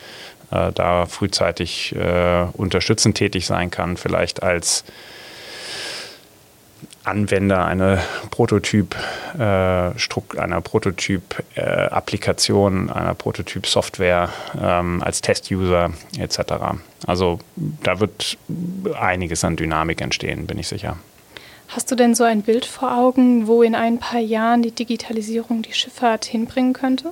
äh, 0.51 0.71
da 0.71 1.05
frühzeitig 1.05 1.93
äh, 1.95 2.45
unterstützend 2.53 3.17
tätig 3.17 3.45
sein 3.45 3.69
kann, 3.69 3.97
vielleicht 3.97 4.43
als 4.43 4.85
Anwender 7.03 7.65
eine 7.65 8.01
Prototyp, 8.29 8.95
äh, 9.37 9.41
einer 9.41 10.61
Prototyp-Applikation, 10.61 12.89
einer 12.89 13.13
Prototyp-Software 13.13 14.29
ähm, 14.61 15.03
als 15.03 15.19
Test-User 15.19 15.91
etc. 16.17 16.39
Also 17.05 17.39
da 17.57 17.99
wird 17.99 18.37
einiges 18.97 19.43
an 19.43 19.57
Dynamik 19.57 19.99
entstehen, 19.99 20.47
bin 20.47 20.59
ich 20.59 20.69
sicher. 20.69 20.95
Hast 21.75 21.89
du 21.89 21.95
denn 21.95 22.13
so 22.13 22.23
ein 22.23 22.43
Bild 22.43 22.65
vor 22.65 22.95
Augen, 22.95 23.47
wo 23.47 23.63
in 23.63 23.73
ein 23.73 23.97
paar 23.97 24.19
Jahren 24.19 24.61
die 24.61 24.71
Digitalisierung 24.71 25.63
die 25.63 25.73
Schifffahrt 25.73 26.25
hinbringen 26.25 26.73
könnte? 26.73 27.11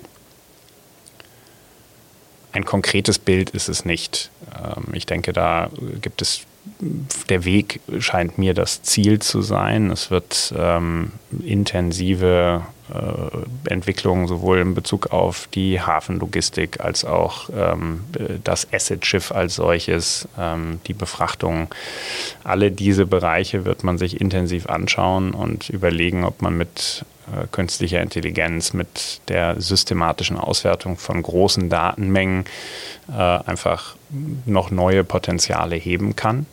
Ein 2.52 2.64
konkretes 2.64 3.18
Bild 3.18 3.50
ist 3.52 3.70
es 3.70 3.86
nicht. 3.86 4.30
Ähm, 4.56 4.94
ich 4.94 5.08
denke, 5.08 5.34
da 5.34 5.72
gibt 6.02 6.22
es 6.22 6.42
der 7.30 7.46
Weg 7.46 7.80
scheint 8.00 8.38
mir 8.38 8.54
das 8.54 8.82
Ziel 8.82 9.20
zu 9.20 9.42
sein. 9.42 9.92
Es 9.92 10.12
wird 10.12 10.54
ähm, 10.58 11.12
intensive 11.44 12.64
äh, 12.94 13.72
Entwicklungen 13.72 14.28
sowohl 14.28 14.60
in 14.60 14.74
Bezug 14.74 15.12
auf 15.12 15.48
die 15.54 15.80
Hafenlogistik 15.80 16.80
als 16.82 17.06
auch 17.06 17.50
ähm, 17.56 18.02
das 18.44 18.68
Asset-Schiff 18.74 19.32
als 19.32 19.56
solches, 19.56 20.28
ähm, 20.38 20.80
die 20.88 20.94
Befrachtung. 20.94 21.68
Alle 22.44 22.72
diese 22.72 23.06
Bereiche 23.06 23.66
wird 23.66 23.84
man 23.84 23.98
sich 23.98 24.20
intensiv 24.20 24.68
anschauen 24.68 25.32
und 25.32 25.70
überlegen, 25.70 26.24
ob 26.24 26.42
man 26.42 26.58
mit 26.58 27.06
äh, 27.32 27.48
künstlicher 27.52 28.02
Intelligenz, 28.02 28.74
mit 28.74 29.22
der 29.28 29.60
systematischen 29.60 30.38
Auswertung 30.38 30.98
von 30.98 31.22
großen 31.22 31.70
Datenmengen 31.70 32.46
äh, 33.10 33.14
einfach 33.14 33.96
noch 34.46 34.72
neue 34.72 35.04
Potenziale 35.04 35.76
heben 35.76 36.16
kann. 36.16 36.46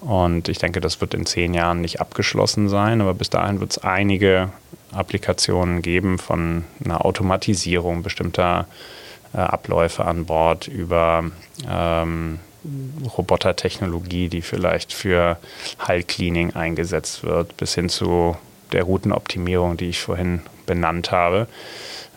Und 0.00 0.48
ich 0.48 0.58
denke, 0.58 0.80
das 0.80 1.00
wird 1.00 1.14
in 1.14 1.24
zehn 1.24 1.54
Jahren 1.54 1.80
nicht 1.80 2.00
abgeschlossen 2.00 2.68
sein, 2.68 3.00
aber 3.00 3.14
bis 3.14 3.30
dahin 3.30 3.60
wird 3.60 3.70
es 3.72 3.78
einige 3.78 4.50
Applikationen 4.92 5.80
geben 5.80 6.18
von 6.18 6.64
einer 6.84 7.04
Automatisierung 7.04 8.02
bestimmter 8.02 8.66
äh, 9.32 9.38
Abläufe 9.38 10.04
an 10.04 10.26
Bord 10.26 10.68
über 10.68 11.24
ähm, 11.68 12.38
Robotertechnologie, 13.16 14.28
die 14.28 14.42
vielleicht 14.42 14.92
für 14.92 15.38
Hull-Cleaning 15.86 16.54
eingesetzt 16.54 17.24
wird, 17.24 17.56
bis 17.56 17.74
hin 17.74 17.88
zu 17.88 18.36
der 18.74 18.84
Routenoptimierung, 18.84 19.76
die 19.76 19.88
ich 19.88 20.00
vorhin 20.00 20.40
benannt 20.66 21.10
habe, 21.10 21.46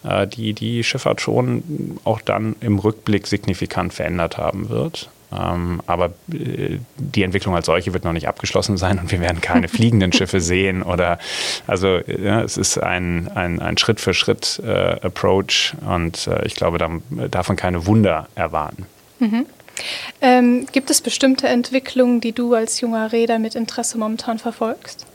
äh, 0.04 0.28
die 0.28 0.54
die 0.54 0.84
Schifffahrt 0.84 1.22
schon 1.22 2.00
auch 2.04 2.22
dann 2.22 2.56
im 2.60 2.80
Rückblick 2.80 3.28
signifikant 3.28 3.94
verändert 3.94 4.38
haben 4.38 4.70
wird. 4.70 5.10
Ähm, 5.32 5.82
aber 5.88 6.14
äh, 6.32 6.78
die 6.96 7.24
Entwicklung 7.24 7.54
als 7.54 7.66
solche 7.66 7.94
wird 7.94 8.06
noch 8.06 8.14
nicht 8.14 8.30
abgeschlossen 8.30 8.78
sein 8.78 8.98
und 9.00 9.12
wir 9.12 9.20
werden 9.20 9.42
keine 9.42 9.68
fliegenden 9.68 10.14
Schiffe 10.14 10.40
sehen 10.40 10.84
oder 10.84 11.20
also 11.68 12.00
ja, 12.08 12.42
es 12.42 12.56
ist 12.56 12.78
ein, 12.78 13.30
ein, 13.36 13.60
ein 13.60 13.78
Schritt 13.78 14.00
für 14.00 14.14
Schritt 14.14 14.62
äh, 14.66 15.00
Approach 15.02 15.74
und 15.86 16.28
äh, 16.28 16.46
ich 16.46 16.56
glaube, 16.56 16.78
da 16.78 16.90
darf 17.30 17.50
man 17.50 17.58
keine 17.58 17.86
Wunder 17.86 18.30
erwarten. 18.36 18.86
Mhm. 19.20 19.46
Ähm, 20.22 20.66
gibt 20.72 20.90
es 20.90 21.02
bestimmte 21.02 21.48
Entwicklungen, 21.48 22.22
die 22.22 22.32
du 22.32 22.54
als 22.54 22.80
junger 22.82 23.12
Räder 23.12 23.38
mit 23.38 23.56
Interesse 23.56 23.98
momentan 23.98 24.40
verfolgst? 24.40 25.07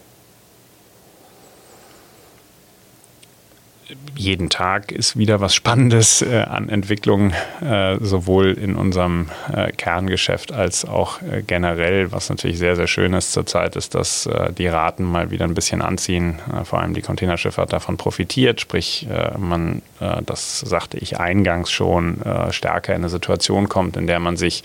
Jeden 4.16 4.50
Tag 4.50 4.92
ist 4.92 5.16
wieder 5.16 5.40
was 5.40 5.54
Spannendes 5.54 6.22
äh, 6.22 6.42
an 6.42 6.68
Entwicklung, 6.68 7.32
äh, 7.60 7.96
sowohl 8.00 8.52
in 8.52 8.76
unserem 8.76 9.28
äh, 9.52 9.72
Kerngeschäft 9.72 10.52
als 10.52 10.84
auch 10.84 11.20
äh, 11.22 11.42
generell. 11.42 12.12
Was 12.12 12.28
natürlich 12.28 12.58
sehr, 12.58 12.76
sehr 12.76 12.86
schön 12.86 13.14
ist 13.14 13.32
zurzeit, 13.32 13.76
ist, 13.76 13.94
dass 13.94 14.26
äh, 14.26 14.52
die 14.52 14.66
Raten 14.66 15.04
mal 15.04 15.30
wieder 15.30 15.44
ein 15.44 15.54
bisschen 15.54 15.82
anziehen. 15.82 16.40
Äh, 16.52 16.64
vor 16.64 16.80
allem 16.80 16.94
die 16.94 17.02
Containerschifffahrt 17.02 17.72
davon 17.72 17.96
profitiert. 17.96 18.60
Sprich, 18.60 19.06
man, 19.38 19.82
das 20.24 20.60
sagte 20.60 20.98
ich 20.98 21.18
eingangs 21.18 21.70
schon, 21.70 22.18
stärker 22.50 22.94
in 22.94 23.02
eine 23.02 23.08
Situation 23.08 23.68
kommt, 23.68 23.96
in 23.96 24.06
der 24.06 24.20
man 24.20 24.36
sich 24.36 24.62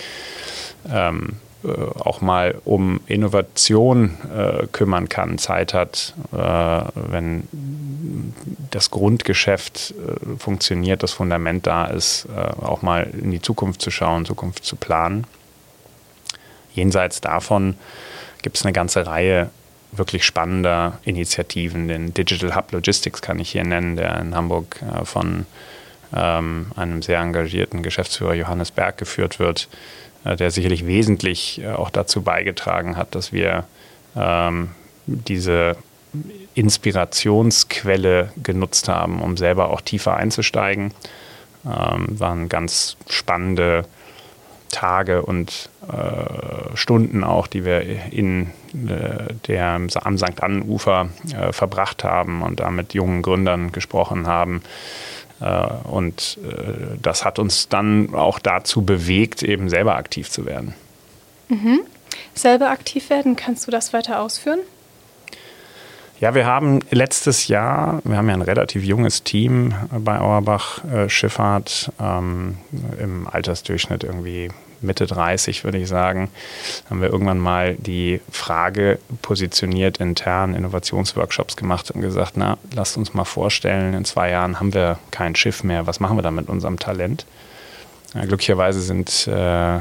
ähm, 0.92 1.30
äh, 1.30 1.47
auch 1.68 2.22
mal 2.22 2.56
um 2.66 3.00
Innovation 3.08 4.18
äh, 4.36 4.68
kümmern 4.68 5.10
kann, 5.10 5.38
Zeit 5.38 5.74
hat, 5.74 6.14
äh, 6.32 6.38
wenn 6.38 7.48
das 8.72 8.92
Grundgeschäft 8.92 9.94
äh, 9.94 10.38
funktioniert, 10.38 11.04
das 11.04 11.12
Fundament 11.12 11.68
da 11.68 11.86
ist, 11.86 12.28
äh, 12.36 12.40
auch 12.64 12.82
mal 12.82 13.12
in 13.22 13.32
die 13.32 13.42
Zukunft 13.42 13.82
zu 13.82 13.92
schauen, 13.92 14.26
Zukunft 14.26 14.66
zu 14.66 14.76
planen. 14.76 15.26
Jenseits 16.74 17.22
davon 17.22 17.76
gibt 18.42 18.58
es 18.58 18.64
eine 18.64 18.74
ganze 18.74 19.06
Reihe 19.06 19.50
wirklich 19.92 20.26
spannender 20.26 21.00
Initiativen. 21.04 21.88
Den 21.88 22.14
Digital 22.14 22.56
Hub 22.56 22.72
Logistics 22.72 23.22
kann 23.22 23.40
ich 23.40 23.52
hier 23.52 23.64
nennen, 23.64 23.96
der 23.96 24.20
in 24.20 24.36
Hamburg 24.36 24.82
äh, 24.82 25.06
von 25.06 25.46
ähm, 26.16 26.68
einem 26.76 27.02
sehr 27.02 27.20
engagierten 27.20 27.84
Geschäftsführer 27.84 28.34
Johannes 28.34 28.72
Berg 28.72 28.98
geführt 28.98 29.40
wird 29.40 29.68
äh, 29.72 30.07
der 30.36 30.52
sicherlich 30.52 30.86
wesentlich 30.86 31.62
äh, 31.62 31.70
auch 31.70 31.90
dazu 31.90 32.22
beigetragen 32.22 32.98
hat, 32.98 33.16
dass 33.16 33.32
wir 33.32 33.66
ähm, 34.16 34.70
diese 35.06 35.78
Inspirationsquelle 36.56 38.32
genutzt 38.42 38.90
haben, 38.90 39.22
um 39.22 39.38
selber 39.38 39.70
auch 39.70 39.82
tiefer 39.82 40.16
einzusteigen. 40.16 40.94
Ähm, 41.66 42.20
waren 42.20 42.50
ganz 42.50 42.98
spannende 43.10 43.86
Tage 44.70 45.22
und 45.22 45.70
äh, 45.88 46.76
Stunden 46.76 47.24
auch, 47.24 47.48
die 47.48 47.64
wir 47.64 47.82
in 48.12 48.48
äh, 48.74 49.34
der, 49.48 49.72
am 49.72 50.18
St. 50.18 50.42
Annenufer 50.42 51.10
äh, 51.34 51.54
verbracht 51.54 52.04
haben 52.04 52.42
und 52.42 52.60
da 52.60 52.70
mit 52.70 52.94
jungen 52.94 53.22
Gründern 53.22 53.72
gesprochen 53.72 54.28
haben. 54.28 54.62
Äh, 55.40 55.68
und 55.90 56.40
äh, 56.44 56.98
das 57.02 57.26
hat 57.26 57.40
uns 57.40 57.70
dann 57.70 58.14
auch 58.14 58.40
dazu 58.40 58.84
bewegt, 58.84 59.44
eben 59.44 59.70
selber 59.70 59.96
aktiv 59.96 60.30
zu 60.30 60.46
werden. 60.46 60.74
Mhm. 61.50 61.82
Selber 62.34 62.70
aktiv 62.70 63.10
werden, 63.10 63.36
kannst 63.36 63.68
du 63.68 63.72
das 63.72 63.94
weiter 63.94 64.22
ausführen? 64.22 64.60
Ja, 66.20 66.34
wir 66.34 66.48
haben 66.48 66.80
letztes 66.90 67.48
Jahr, 67.48 68.02
wir 68.04 68.18
haben 68.18 68.28
ja 68.28 68.34
ein 68.34 68.42
relativ 68.42 68.84
junges 68.84 69.24
Team 69.24 69.76
bei 69.92 70.20
Auerbach 70.20 70.84
äh, 70.86 71.10
Schifffahrt, 71.10 71.92
ähm, 72.00 72.58
im 73.00 73.28
Altersdurchschnitt 73.28 74.04
irgendwie 74.04 74.50
Mitte 74.82 75.08
30, 75.08 75.64
würde 75.64 75.78
ich 75.78 75.88
sagen, 75.88 76.30
haben 76.90 77.02
wir 77.02 77.10
irgendwann 77.10 77.40
mal 77.40 77.76
die 77.76 78.22
Frage 78.32 79.00
positioniert, 79.22 79.98
intern 79.98 80.56
Innovationsworkshops 80.56 81.56
gemacht 81.56 81.92
und 81.92 82.02
gesagt, 82.02 82.34
na, 82.36 82.58
lasst 82.74 82.98
uns 82.98 83.14
mal 83.14 83.26
vorstellen, 83.26 83.94
in 83.94 84.06
zwei 84.06 84.30
Jahren 84.32 84.60
haben 84.60 84.74
wir 84.74 85.00
kein 85.12 85.36
Schiff 85.36 85.64
mehr, 85.64 85.88
was 85.88 86.00
machen 86.00 86.18
wir 86.18 86.22
dann 86.22 86.36
mit 86.36 86.50
unserem 86.50 86.80
Talent? 86.80 87.26
Ja, 88.14 88.26
glücklicherweise 88.26 88.82
sind 88.82 89.28
äh, 89.28 89.80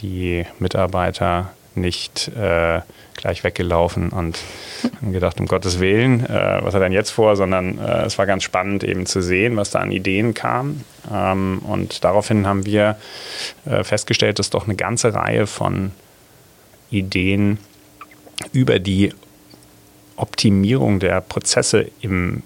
die 0.00 0.46
Mitarbeiter 0.58 1.50
nicht 1.74 2.28
äh, 2.28 2.80
gleich 3.18 3.44
weggelaufen 3.44 4.08
und 4.08 4.38
haben 5.00 5.12
gedacht, 5.12 5.38
um 5.38 5.46
Gottes 5.46 5.80
Willen, 5.80 6.24
äh, 6.24 6.60
was 6.62 6.74
hat 6.74 6.80
er 6.80 6.88
denn 6.88 6.92
jetzt 6.92 7.10
vor, 7.10 7.36
sondern 7.36 7.78
äh, 7.78 8.06
es 8.06 8.16
war 8.16 8.26
ganz 8.26 8.42
spannend 8.42 8.84
eben 8.84 9.04
zu 9.04 9.20
sehen, 9.20 9.56
was 9.56 9.70
da 9.70 9.80
an 9.80 9.92
Ideen 9.92 10.32
kam. 10.32 10.84
Ähm, 11.12 11.58
und 11.58 12.04
daraufhin 12.04 12.46
haben 12.46 12.64
wir 12.64 12.96
äh, 13.66 13.84
festgestellt, 13.84 14.38
dass 14.38 14.50
doch 14.50 14.64
eine 14.64 14.76
ganze 14.76 15.12
Reihe 15.12 15.46
von 15.46 15.92
Ideen 16.90 17.58
über 18.52 18.78
die 18.78 19.12
Optimierung 20.16 21.00
der 21.00 21.20
Prozesse 21.20 21.90
im 22.00 22.42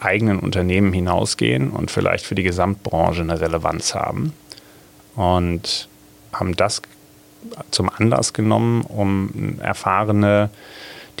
eigenen 0.00 0.38
Unternehmen 0.38 0.92
hinausgehen 0.92 1.70
und 1.70 1.90
vielleicht 1.90 2.24
für 2.24 2.34
die 2.34 2.44
Gesamtbranche 2.44 3.22
eine 3.22 3.40
Relevanz 3.40 3.94
haben. 3.94 4.32
Und 5.16 5.88
haben 6.32 6.54
das 6.54 6.82
zum 7.70 7.88
Anlass 7.88 8.32
genommen, 8.32 8.82
um 8.82 9.60
erfahrene 9.60 10.50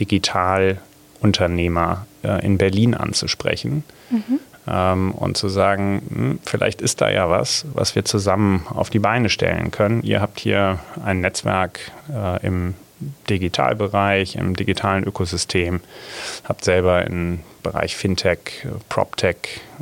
Digitalunternehmer 0.00 2.06
äh, 2.22 2.44
in 2.44 2.58
Berlin 2.58 2.94
anzusprechen 2.94 3.84
mhm. 4.10 4.40
ähm, 4.66 5.12
und 5.12 5.36
zu 5.36 5.48
sagen, 5.48 6.02
hm, 6.08 6.40
vielleicht 6.44 6.80
ist 6.80 7.00
da 7.00 7.08
ja 7.10 7.30
was, 7.30 7.64
was 7.74 7.94
wir 7.94 8.04
zusammen 8.04 8.66
auf 8.70 8.90
die 8.90 8.98
Beine 8.98 9.28
stellen 9.28 9.70
können. 9.70 10.02
Ihr 10.02 10.20
habt 10.20 10.40
hier 10.40 10.80
ein 11.04 11.20
Netzwerk 11.20 11.92
äh, 12.12 12.44
im 12.46 12.74
Digitalbereich, 13.30 14.34
im 14.36 14.56
digitalen 14.56 15.04
Ökosystem, 15.04 15.80
habt 16.44 16.64
selber 16.64 17.06
im 17.06 17.40
Bereich 17.62 17.96
Fintech, 17.96 18.66
PropTech, 18.88 19.36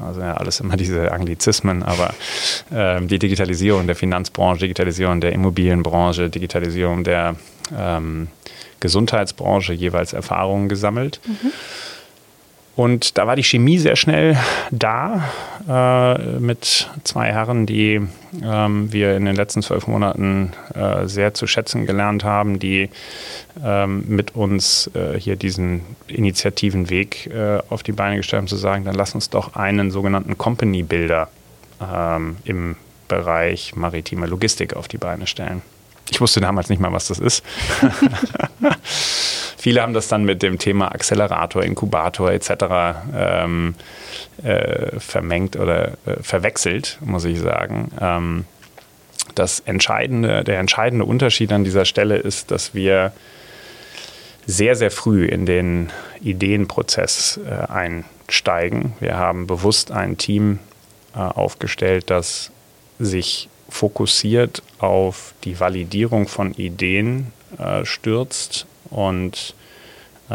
also 0.05 0.21
ja, 0.21 0.35
alles 0.35 0.61
immer 0.61 0.77
diese 0.77 1.13
Anglizismen, 1.13 1.83
aber 1.83 2.15
äh, 2.71 3.01
die 3.03 3.19
Digitalisierung 3.19 3.87
der 3.87 3.97
Finanzbranche, 3.97 4.61
Digitalisierung 4.61 5.21
der 5.21 5.33
Immobilienbranche, 5.33 6.31
Digitalisierung 6.31 7.05
der 7.05 7.37
ähm, 7.77 8.29
Gesundheitsbranche 8.81 9.73
jeweils 9.73 10.13
Erfahrungen 10.13 10.69
gesammelt. 10.69 11.21
Mhm. 11.27 11.53
Und 12.77 13.17
da 13.17 13.27
war 13.27 13.37
die 13.37 13.43
Chemie 13.43 13.79
sehr 13.79 13.97
schnell 13.97 14.37
da 14.71 15.25
äh, 15.67 16.39
mit 16.39 16.91
zwei 17.05 17.33
Herren, 17.33 17.65
die 17.65 18.03
ähm, 18.45 18.93
wir 18.93 19.17
in 19.17 19.25
den 19.25 19.35
letzten 19.35 19.63
zwölf 19.63 19.87
Monaten 19.87 20.53
äh, 20.75 21.07
sehr 21.07 21.33
zu 21.33 21.47
schätzen 21.47 21.87
gelernt 21.87 22.23
haben, 22.23 22.59
die 22.59 22.91
ähm, 23.65 24.05
mit 24.09 24.37
uns 24.37 24.91
äh, 24.95 25.19
hier 25.19 25.37
diesen 25.37 25.81
Initiativenweg 26.07 27.29
äh, 27.29 27.61
auf 27.71 27.83
die 27.83 27.93
Beine 27.93 28.19
gestellt 28.19 28.43
haben, 28.43 28.49
zu 28.49 28.57
sagen, 28.57 28.85
dann 28.85 28.95
lass 28.95 29.15
uns 29.15 29.31
doch 29.31 29.57
einen 29.57 29.91
sogenannten 29.91 30.37
Company 30.37 30.83
Builder 30.83 31.31
ähm, 31.81 32.37
im 32.45 32.77
Bereich 33.09 33.75
maritime 33.75 34.27
Logistik 34.27 34.77
auf 34.77 34.87
die 34.87 34.99
Beine 34.99 35.27
stellen. 35.27 35.63
Ich 36.11 36.21
wusste 36.21 36.41
damals 36.41 36.69
nicht 36.69 36.81
mal, 36.81 36.93
was 36.93 37.09
das 37.09 37.21
ist. 37.21 37.43
Viele 39.67 39.83
haben 39.83 39.95
das 39.95 40.07
dann 40.07 40.23
mit 40.23 40.45
dem 40.45 40.61
Thema 40.61 40.93
Accelerator, 40.93 41.65
Inkubator 41.65 42.31
etc. 42.31 42.53
Ähm, 43.13 43.75
äh, 44.45 45.01
vermengt 45.01 45.57
oder 45.57 45.89
äh, 46.07 46.23
verwechselt, 46.23 46.99
muss 47.01 47.25
ich 47.25 47.41
sagen. 47.41 47.91
Ähm, 48.01 48.45
das 49.35 49.59
entscheidende, 49.59 50.45
der 50.45 50.61
entscheidende 50.61 51.05
Unterschied 51.05 51.51
an 51.51 51.65
dieser 51.65 51.85
Stelle 51.85 52.17
ist, 52.17 52.53
dass 52.53 52.77
wir 52.77 53.11
sehr, 54.47 54.77
sehr 54.77 54.93
früh 54.93 55.27
in 55.27 55.47
den 55.47 55.91
Ideenprozess 56.21 57.41
äh, 57.45 57.67
einsteigen. 57.69 58.93
Wir 59.01 59.17
haben 59.17 59.49
bewusst 59.49 59.91
ein 59.91 60.17
Team 60.17 60.61
äh, 61.13 61.19
aufgestellt, 61.19 62.09
das 62.11 62.53
sich 63.01 63.49
fokussiert 63.69 64.63
auf 64.79 65.35
die 65.43 65.59
Validierung 65.59 66.29
von 66.29 66.55
Ideen 66.55 67.33
äh, 67.59 67.85
stürzt 67.85 68.69
und 68.91 69.56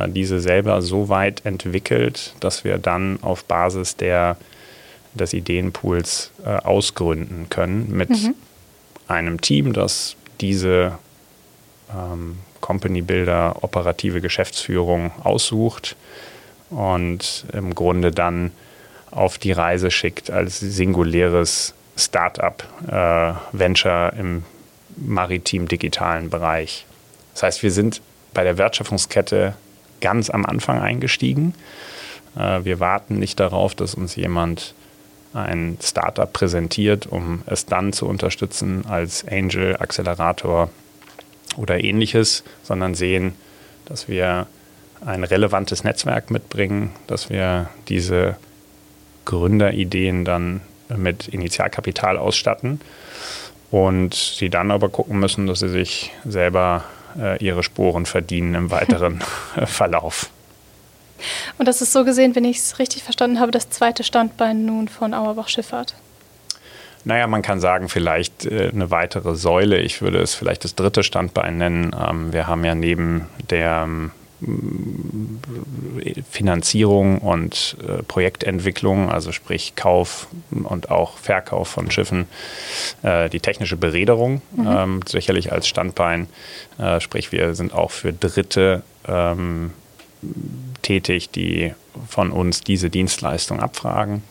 diese 0.08 0.39
selber 0.39 0.82
so 0.82 1.10
weit 1.10 1.45
entwickelt, 1.45 2.34
dass 2.39 2.63
wir 2.63 2.77
dann 2.77 3.19
auf 3.21 3.43
Basis 3.43 3.97
der, 3.97 4.38
des 5.13 5.34
Ideenpools 5.34 6.32
äh, 6.45 6.49
ausgründen 6.49 7.49
können 7.49 7.91
mit 7.91 8.10
mhm. 8.10 8.36
einem 9.08 9.41
Team, 9.41 9.73
das 9.73 10.15
diese 10.39 10.97
ähm, 11.93 12.38
Company 12.62 13.01
Builder 13.01 13.63
operative 13.63 14.21
Geschäftsführung 14.21 15.12
aussucht 15.23 15.95
und 16.69 17.45
im 17.51 17.75
Grunde 17.75 18.12
dann 18.12 18.51
auf 19.10 19.38
die 19.38 19.51
Reise 19.51 19.91
schickt 19.91 20.32
als 20.32 20.60
singuläres 20.60 21.73
Startup, 21.97 22.63
äh, 22.88 23.34
Venture 23.51 24.13
im 24.17 24.43
maritim-digitalen 24.95 26.30
Bereich. 26.30 26.86
Das 27.34 27.43
heißt, 27.43 27.63
wir 27.63 27.71
sind 27.71 28.01
bei 28.34 28.43
der 28.43 28.58
Wertschöpfungskette 28.58 29.56
ganz 30.01 30.29
am 30.29 30.45
Anfang 30.45 30.79
eingestiegen. 30.79 31.53
Äh, 32.35 32.63
wir 32.63 32.79
warten 32.79 33.19
nicht 33.19 33.39
darauf, 33.39 33.75
dass 33.75 33.95
uns 33.95 34.15
jemand 34.15 34.73
ein 35.33 35.77
Startup 35.81 36.31
präsentiert, 36.31 37.07
um 37.07 37.43
es 37.45 37.65
dann 37.65 37.93
zu 37.93 38.05
unterstützen 38.05 38.85
als 38.87 39.25
Angel, 39.25 39.77
Accelerator 39.77 40.69
oder 41.55 41.81
ähnliches, 41.81 42.43
sondern 42.63 42.95
sehen, 42.95 43.33
dass 43.85 44.07
wir 44.07 44.47
ein 45.05 45.23
relevantes 45.23 45.83
Netzwerk 45.83 46.31
mitbringen, 46.31 46.91
dass 47.07 47.29
wir 47.29 47.69
diese 47.87 48.35
Gründerideen 49.25 50.25
dann 50.25 50.61
mit 50.95 51.27
Initialkapital 51.27 52.17
ausstatten 52.17 52.81
und 53.71 54.13
sie 54.13 54.49
dann 54.49 54.71
aber 54.71 54.89
gucken 54.89 55.19
müssen, 55.19 55.47
dass 55.47 55.59
sie 55.59 55.69
sich 55.69 56.11
selber 56.25 56.83
äh, 57.19 57.43
ihre 57.43 57.63
Sporen 57.63 58.06
verdienen 58.06 58.56
im 58.56 58.71
weiteren 58.71 59.21
Verlauf. 59.65 60.30
Und 61.58 61.67
das 61.67 61.82
ist 61.82 61.91
so 61.93 62.04
gesehen, 62.04 62.36
wenn 62.36 62.45
ich 62.45 62.58
es 62.58 62.80
richtig 62.80 63.04
verstanden 63.04 63.39
habe, 63.39 63.52
das 63.52 63.69
zweite 63.69 64.04
Standbein 64.04 64.65
nun 64.65 64.88
von 64.88 65.13
Auerbach 65.13 65.50
Schifffahrt. 65.50 65.95
Naja, 67.04 67.28
man 67.28 67.41
kann 67.41 67.60
sagen, 67.60 67.89
vielleicht 67.89 68.45
äh, 68.45 68.69
eine 68.74 68.91
weitere 68.91 69.36
Säule. 69.36 69.80
Ich 69.80 70.02
würde 70.02 70.19
es 70.19 70.36
vielleicht 70.36 70.63
das 70.63 70.76
dritte 70.76 71.04
Standbein 71.04 71.58
nennen. 71.58 71.95
Ähm, 72.00 72.32
wir 72.32 72.47
haben 72.47 72.63
ja 72.63 72.76
neben 72.76 73.28
der 73.50 73.84
ähm, 73.86 74.12
Finanzierung 76.30 77.19
und 77.19 77.77
äh, 77.88 78.01
Projektentwicklung, 78.04 79.10
also 79.10 79.32
sprich 79.32 79.75
Kauf 79.75 80.27
und 80.63 80.89
auch 80.89 81.17
Verkauf 81.17 81.67
von 81.67 81.91
Schiffen, 81.91 82.25
äh, 83.04 83.30
die 83.30 83.39
technische 83.39 83.77
Bereederung 83.77 84.41
mhm. 84.56 84.67
ähm, 84.67 84.99
sicherlich 85.08 85.51
als 85.51 85.67
Standbein. 85.67 86.27
Äh, 86.80 86.99
sprich, 87.01 87.32
wir 87.32 87.54
sind 87.54 87.73
auch 87.73 87.91
für 87.91 88.13
Dritte 88.13 88.82
ähm, 89.08 89.71
tätig, 90.82 91.30
die 91.30 91.73
von 92.08 92.32
uns 92.32 92.62
diese 92.62 92.89
Dienstleistung 92.89 93.60
abfragen. 93.60 94.23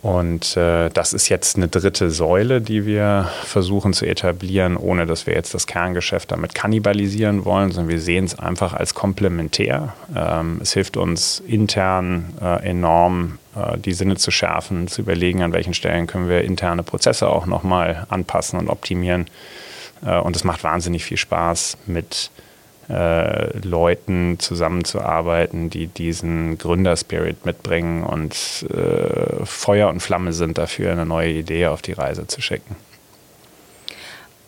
Und 0.00 0.56
äh, 0.56 0.90
das 0.90 1.12
ist 1.12 1.28
jetzt 1.28 1.56
eine 1.56 1.66
dritte 1.66 2.10
Säule, 2.10 2.60
die 2.60 2.86
wir 2.86 3.30
versuchen 3.42 3.92
zu 3.92 4.06
etablieren, 4.06 4.76
ohne 4.76 5.06
dass 5.06 5.26
wir 5.26 5.34
jetzt 5.34 5.54
das 5.54 5.66
Kerngeschäft 5.66 6.30
damit 6.30 6.54
kannibalisieren 6.54 7.44
wollen, 7.44 7.72
sondern 7.72 7.90
wir 7.90 8.00
sehen 8.00 8.24
es 8.24 8.38
einfach 8.38 8.74
als 8.74 8.94
komplementär. 8.94 9.94
Ähm, 10.14 10.60
es 10.62 10.72
hilft 10.72 10.96
uns 10.96 11.40
intern 11.40 12.32
äh, 12.40 12.68
enorm, 12.68 13.38
äh, 13.56 13.76
die 13.76 13.92
Sinne 13.92 14.16
zu 14.16 14.30
schärfen, 14.30 14.86
zu 14.86 15.02
überlegen, 15.02 15.42
an 15.42 15.52
welchen 15.52 15.74
Stellen 15.74 16.06
können 16.06 16.28
wir 16.28 16.42
interne 16.42 16.84
Prozesse 16.84 17.28
auch 17.28 17.46
nochmal 17.46 18.06
anpassen 18.08 18.56
und 18.60 18.68
optimieren. 18.68 19.26
Äh, 20.06 20.18
und 20.18 20.36
es 20.36 20.44
macht 20.44 20.62
wahnsinnig 20.62 21.04
viel 21.04 21.16
Spaß 21.16 21.76
mit 21.86 22.30
äh, 22.88 23.58
Leuten 23.58 24.38
zusammenzuarbeiten, 24.38 25.70
die 25.70 25.86
diesen 25.88 26.58
Gründerspirit 26.58 27.44
mitbringen 27.44 28.02
und 28.02 28.34
äh, 28.70 29.44
Feuer 29.44 29.88
und 29.88 30.00
Flamme 30.00 30.32
sind 30.32 30.58
dafür, 30.58 30.92
eine 30.92 31.06
neue 31.06 31.30
Idee 31.30 31.66
auf 31.66 31.82
die 31.82 31.92
Reise 31.92 32.26
zu 32.26 32.40
schicken. 32.40 32.76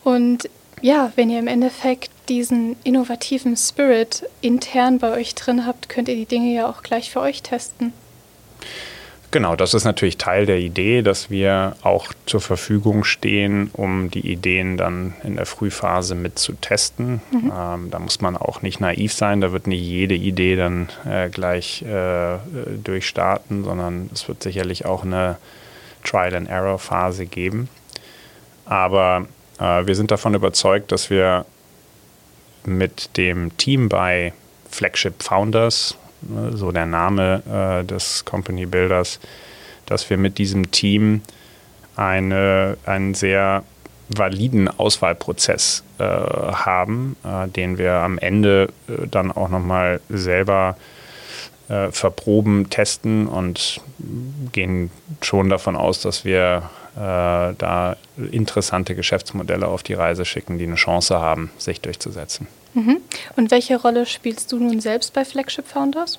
Und 0.05 0.49
ja, 0.81 1.13
wenn 1.17 1.29
ihr 1.29 1.39
im 1.39 1.49
Endeffekt 1.49 2.11
diesen 2.29 2.77
innovativen 2.85 3.57
Spirit 3.57 4.25
intern 4.41 4.99
bei 4.99 5.13
euch 5.13 5.35
drin 5.35 5.67
habt, 5.67 5.89
könnt 5.89 6.09
ihr 6.09 6.17
die 6.17 6.27
Dinge 6.27 6.55
ja 6.55 6.69
auch 6.69 6.83
gleich 6.83 7.11
für 7.11 7.21
euch 7.21 7.43
testen. 7.43 7.93
Genau, 9.31 9.55
das 9.57 9.75
ist 9.75 9.85
natürlich 9.85 10.19
Teil 10.19 10.47
der 10.47 10.59
Idee, 10.59 11.03
dass 11.03 11.31
wir 11.31 11.77
auch 11.83 12.13
zur 12.27 12.41
Verfügung 12.41 13.05
stehen, 13.05 13.71
um 13.73 14.11
die 14.11 14.31
Ideen 14.31 14.77
dann 14.77 15.15
in 15.23 15.37
der 15.37 15.47
Frühphase 15.47 16.15
mit 16.15 16.39
zu 16.39 16.55
testen. 16.55 17.21
Mhm. 17.31 17.53
Ähm, 17.57 17.91
da 17.91 17.99
muss 17.99 18.21
man 18.21 18.37
auch 18.37 18.63
nicht 18.63 18.81
naiv 18.81 19.13
sein, 19.13 19.41
da 19.41 19.53
wird 19.53 19.67
nicht 19.67 19.83
jede 19.83 20.15
Idee 20.15 20.57
dann 20.57 20.89
äh, 21.09 21.29
gleich 21.29 21.83
äh, 21.83 22.39
durchstarten, 22.83 23.65
sondern 23.65 24.11
es 24.13 24.27
wird 24.27 24.43
sicherlich 24.43 24.85
auch 24.85 25.05
eine 25.05 25.37
Trial-and-Error-Phase 26.05 27.27
geben. 27.27 27.69
Aber 28.65 29.27
Äh, 29.61 29.87
wir 29.87 29.95
sind 29.95 30.11
davon 30.11 30.35
überzeugt, 30.35 30.91
dass 30.91 31.11
wir 31.11 31.45
mit 32.65 33.17
dem 33.17 33.57
Team 33.57 33.89
bei 33.89 34.33
Flagship 34.71 35.23
Founders, 35.23 35.97
ne, 36.23 36.57
so 36.57 36.73
der 36.73 36.87
Name 36.87 37.43
äh, 37.81 37.85
des 37.85 38.25
Company 38.25 38.67
Builders, 38.67 39.21
dass 39.87 40.09
wir 40.11 40.17
mit 40.17 40.39
diesem 40.39 40.71
Team 40.71 41.23
eine, 41.97 42.77
einen 42.87 43.15
sehr 43.15 43.65
validen 44.09 44.69
Auswahlprozess 44.69 45.85
äh, 45.99 46.05
haben, 46.05 47.17
äh, 47.25 47.49
den 47.49 47.79
wir 47.79 47.95
am 47.95 48.19
Ende 48.19 48.69
äh, 48.89 49.07
dann 49.07 49.31
auch 49.31 49.49
nochmal 49.49 50.01
selber 50.09 50.77
äh, 51.69 51.91
verproben, 51.93 52.71
testen 52.71 53.27
und 53.27 53.81
gehen 54.53 54.91
schon 55.23 55.49
davon 55.49 55.77
aus, 55.77 56.01
dass 56.01 56.25
wir 56.25 56.71
äh, 56.97 56.99
da 56.99 57.97
interessante 58.33 58.95
Geschäftsmodelle 58.95 59.69
auf 59.69 59.83
die 59.83 59.95
Reise 59.95 60.25
schicken, 60.25 60.59
die 60.59 60.65
eine 60.67 60.75
Chance 60.75 61.21
haben, 61.21 61.51
sich 61.59 61.81
durchzusetzen. 61.81 62.49
Mhm. 62.75 62.99
Und 63.37 63.51
welche 63.51 63.81
Rolle 63.81 64.07
spielst 64.07 64.53
du 64.53 64.59
nun 64.59 64.81
selbst 64.81 65.13
bei 65.13 65.25
Flagship 65.25 65.67
Founders? 65.67 66.19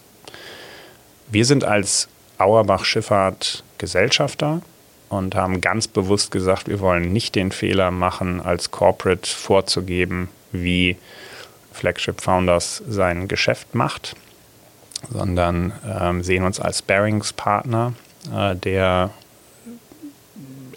Wir 1.29 1.45
sind 1.45 1.63
als 1.63 2.07
Auerbach 2.37 2.85
Schifffahrt 2.85 3.63
Gesellschafter 3.77 4.61
und 5.09 5.35
haben 5.35 5.61
ganz 5.61 5.87
bewusst 5.87 6.31
gesagt, 6.31 6.67
wir 6.67 6.79
wollen 6.79 7.13
nicht 7.13 7.35
den 7.35 7.51
Fehler 7.51 7.91
machen, 7.91 8.41
als 8.41 8.71
Corporate 8.71 9.29
vorzugeben, 9.29 10.29
wie 10.51 10.97
Flagship 11.71 12.21
Founders 12.21 12.83
sein 12.87 13.27
Geschäft 13.27 13.75
macht, 13.75 14.15
sondern 15.09 15.73
ähm, 15.85 16.23
sehen 16.23 16.43
uns 16.43 16.59
als 16.59 16.81
Bearingspartner, 16.81 17.93
äh, 18.33 18.55
der 18.55 19.11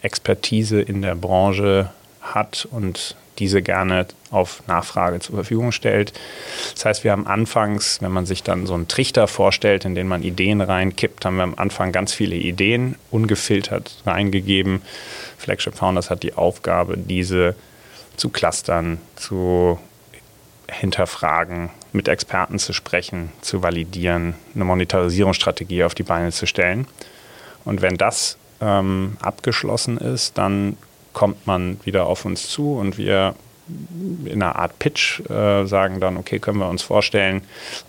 Expertise 0.02 0.80
in 0.80 1.02
der 1.02 1.14
Branche 1.14 1.90
hat 2.20 2.66
und 2.70 3.16
diese 3.38 3.62
gerne 3.62 4.06
auf 4.30 4.62
Nachfrage 4.66 5.20
zur 5.20 5.34
Verfügung 5.36 5.72
stellt. 5.72 6.12
Das 6.74 6.84
heißt, 6.84 7.04
wir 7.04 7.12
haben 7.12 7.26
anfangs, 7.26 8.00
wenn 8.02 8.12
man 8.12 8.26
sich 8.26 8.42
dann 8.42 8.66
so 8.66 8.74
einen 8.74 8.88
Trichter 8.88 9.28
vorstellt, 9.28 9.84
in 9.84 9.94
den 9.94 10.08
man 10.08 10.22
Ideen 10.22 10.60
reinkippt, 10.60 11.24
haben 11.24 11.36
wir 11.36 11.44
am 11.44 11.54
Anfang 11.56 11.92
ganz 11.92 12.12
viele 12.12 12.36
Ideen 12.36 12.96
ungefiltert 13.10 14.02
reingegeben. 14.06 14.82
Flagship 15.38 15.74
Founders 15.74 16.10
hat 16.10 16.22
die 16.22 16.34
Aufgabe, 16.34 16.96
diese 16.96 17.54
zu 18.16 18.28
clustern, 18.28 18.98
zu 19.16 19.78
hinterfragen, 20.70 21.70
mit 21.92 22.08
Experten 22.08 22.58
zu 22.58 22.72
sprechen, 22.72 23.32
zu 23.40 23.62
validieren, 23.62 24.34
eine 24.54 24.64
Monetarisierungsstrategie 24.64 25.84
auf 25.84 25.94
die 25.94 26.02
Beine 26.02 26.32
zu 26.32 26.46
stellen. 26.46 26.86
Und 27.64 27.82
wenn 27.82 27.96
das 27.96 28.36
ähm, 28.60 29.16
abgeschlossen 29.20 29.98
ist, 29.98 30.38
dann 30.38 30.76
kommt 31.14 31.46
man 31.46 31.80
wieder 31.84 32.06
auf 32.06 32.26
uns 32.26 32.48
zu 32.48 32.74
und 32.74 32.98
wir 32.98 33.34
in 34.26 34.42
einer 34.42 34.56
Art 34.56 34.78
Pitch 34.78 35.20
äh, 35.30 35.64
sagen 35.64 36.00
dann, 36.00 36.18
okay, 36.18 36.38
können 36.38 36.58
wir 36.58 36.68
uns 36.68 36.82
vorstellen 36.82 37.40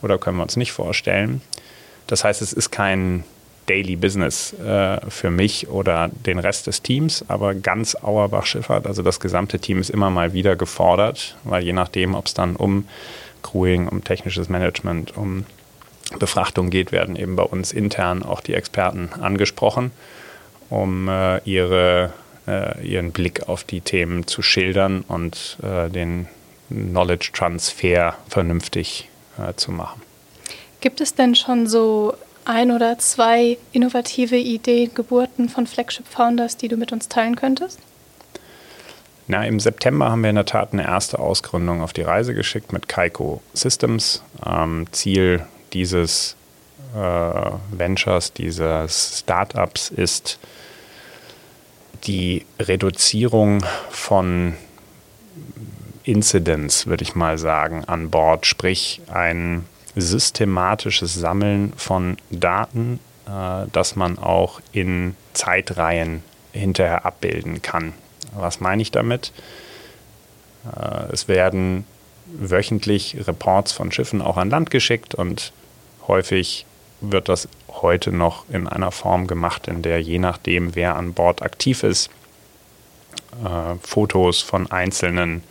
oder 0.02 0.18
können 0.18 0.38
wir 0.38 0.44
uns 0.44 0.56
nicht 0.56 0.72
vorstellen. 0.72 1.42
Das 2.08 2.24
heißt, 2.24 2.42
es 2.42 2.54
ist 2.54 2.72
kein 2.72 3.26
Daily 3.66 3.96
Business 3.96 4.54
äh, 4.54 5.00
für 5.10 5.32
mich 5.32 5.68
oder 5.68 6.10
den 6.26 6.40
Rest 6.40 6.68
des 6.68 6.82
Teams, 6.82 7.26
aber 7.28 7.56
ganz 7.56 7.96
Auerbach 7.96 8.46
Schifffahrt, 8.46 8.86
also 8.88 9.02
das 9.02 9.20
gesamte 9.20 9.60
Team 9.60 9.80
ist 9.80 9.90
immer 9.90 10.10
mal 10.10 10.34
wieder 10.34 10.56
gefordert, 10.56 11.36
weil 11.44 11.64
je 11.64 11.74
nachdem, 11.74 12.16
ob 12.16 12.28
es 12.28 12.34
dann 12.34 12.56
um 12.56 12.88
Crewing, 13.42 13.88
um 13.88 14.04
technisches 14.04 14.50
Management, 14.50 15.18
um 15.18 15.46
Befrachtung 16.20 16.70
geht, 16.70 16.92
werden 16.92 17.16
eben 17.16 17.36
bei 17.36 17.44
uns 17.44 17.74
intern 17.74 18.24
auch 18.24 18.42
die 18.42 18.54
Experten 18.54 19.10
angesprochen, 19.20 19.92
um 20.70 21.10
äh, 21.10 21.40
ihre 21.40 22.14
äh, 22.48 22.86
ihren 22.86 23.12
Blick 23.12 23.48
auf 23.48 23.64
die 23.64 23.82
Themen 23.82 24.28
zu 24.28 24.42
schildern 24.42 25.04
und 25.08 25.58
äh, 25.64 25.90
den 25.90 26.28
Knowledge 26.70 27.32
Transfer 27.34 28.16
vernünftig 28.28 29.10
äh, 29.38 29.54
zu 29.56 29.72
machen. 29.72 30.02
Gibt 30.82 31.02
es 31.02 31.16
denn 31.16 31.36
schon 31.36 31.68
so 31.68 32.14
ein 32.46 32.72
oder 32.72 32.98
zwei 33.00 33.58
innovative 33.72 34.38
Ideen, 34.38 34.94
Geburten 34.94 35.50
von 35.50 35.68
Flagship 35.68 36.08
Founders, 36.08 36.58
die 36.58 36.68
du 36.68 36.78
mit 36.78 36.92
uns 36.92 37.10
teilen 37.10 37.36
könntest? 37.36 37.80
Na, 39.28 39.44
im 39.46 39.60
September 39.60 40.12
haben 40.12 40.22
wir 40.22 40.30
in 40.30 40.36
der 40.36 40.46
Tat 40.46 40.72
eine 40.72 40.84
erste 40.84 41.18
Ausgründung 41.18 41.82
auf 41.82 41.94
die 41.94 42.04
Reise 42.04 42.36
geschickt 42.36 42.72
mit 42.72 42.88
Kaiko 42.88 43.42
Systems. 43.54 44.22
Ähm, 44.46 44.86
Ziel 44.92 45.44
dieses 45.74 46.36
äh, 46.96 47.52
Ventures, 47.72 48.34
dieses 48.34 49.20
Startups 49.20 49.90
ist, 49.90 50.38
die 52.04 52.46
Reduzierung 52.60 53.66
von 53.90 54.56
Incidents, 56.04 56.86
würde 56.88 57.04
ich 57.04 57.16
mal 57.16 57.38
sagen, 57.38 57.84
an 57.86 58.10
Bord, 58.12 58.46
sprich 58.46 59.02
ein 59.12 59.66
systematisches 59.96 61.14
Sammeln 61.14 61.74
von 61.78 62.18
Daten, 62.30 63.00
äh, 63.28 63.66
das 63.72 63.96
man 63.96 64.18
auch 64.20 64.62
in 64.72 65.16
Zeitreihen 65.34 66.24
hinterher 66.52 67.06
abbilden 67.06 67.62
kann. 67.62 67.94
Was 68.36 68.60
meine 68.60 68.82
ich 68.82 68.92
damit? 68.92 69.32
Äh, 70.66 71.12
es 71.12 71.28
werden 71.28 71.86
wöchentlich 72.28 73.18
Reports 73.28 73.72
von 73.72 73.92
Schiffen 73.92 74.22
auch 74.22 74.38
an 74.38 74.50
Land 74.50 74.72
geschickt 74.72 75.16
und 75.16 75.54
häufig 76.08 76.66
wird 77.12 77.30
das 77.30 77.48
heute 77.70 78.12
noch 78.12 78.46
in 78.50 78.68
einer 78.68 78.92
Form 78.92 79.28
gemacht, 79.28 79.68
in 79.68 79.82
der 79.82 80.02
je 80.02 80.20
nachdem, 80.20 80.76
wer 80.76 80.96
an 80.96 81.14
Bord 81.14 81.42
aktiv 81.42 81.84
ist, 81.84 82.10
äh, 83.44 83.76
Fotos 83.82 84.42
von 84.42 84.72
einzelnen 84.72 85.44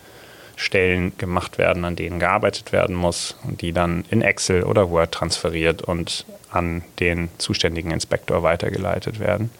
Stellen 0.55 1.17
gemacht 1.17 1.57
werden, 1.57 1.83
an 1.83 1.95
denen 1.95 2.19
gearbeitet 2.19 2.71
werden 2.71 2.95
muss 2.95 3.37
und 3.43 3.61
die 3.61 3.73
dann 3.73 4.05
in 4.09 4.21
Excel 4.21 4.63
oder 4.63 4.89
Word 4.89 5.11
transferiert 5.11 5.81
und 5.81 6.25
an 6.49 6.83
den 6.99 7.29
zuständigen 7.37 7.91
Inspektor 7.91 8.41
weitergeleitet 8.41 9.19
werden. 9.19 9.51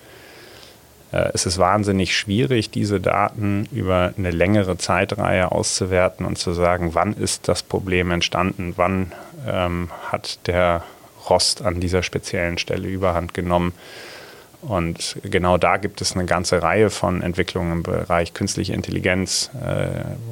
Äh, 1.12 1.31
es 1.34 1.45
ist 1.45 1.58
wahnsinnig 1.58 2.15
schwierig, 2.15 2.69
diese 2.71 2.99
Daten 2.99 3.67
über 3.71 4.13
eine 4.17 4.31
längere 4.31 4.77
Zeitreihe 4.77 5.51
auszuwerten 5.51 6.25
und 6.25 6.38
zu 6.38 6.53
sagen, 6.53 6.93
wann 6.93 7.13
ist 7.13 7.47
das 7.47 7.63
Problem 7.63 8.12
entstanden, 8.12 8.73
wann 8.77 9.12
ähm, 9.47 9.89
hat 10.10 10.39
der 10.47 10.84
Rost 11.29 11.63
an 11.63 11.79
dieser 11.79 12.03
speziellen 12.03 12.57
Stelle 12.57 12.88
überhand 12.88 13.33
genommen. 13.33 13.73
Und 14.61 15.17
genau 15.23 15.57
da 15.57 15.77
gibt 15.77 16.01
es 16.01 16.15
eine 16.15 16.25
ganze 16.25 16.63
Reihe 16.63 16.89
von 16.89 17.21
Entwicklungen 17.21 17.71
im 17.71 17.83
Bereich 17.83 18.33
künstliche 18.33 18.73
Intelligenz, 18.73 19.51
äh, 19.63 19.89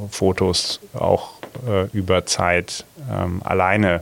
Fotos 0.10 0.79
auch 0.93 1.34
äh, 1.67 1.86
über 1.95 2.25
Zeit 2.25 2.86
ähm, 3.12 3.41
alleine 3.43 4.01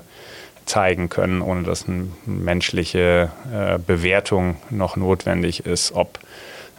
zeigen 0.65 1.09
können, 1.09 1.41
ohne 1.41 1.63
dass 1.63 1.87
eine 1.87 2.07
menschliche 2.25 3.31
äh, 3.51 3.77
Bewertung 3.77 4.55
noch 4.69 4.95
notwendig 4.95 5.65
ist, 5.65 5.91
ob 5.93 6.19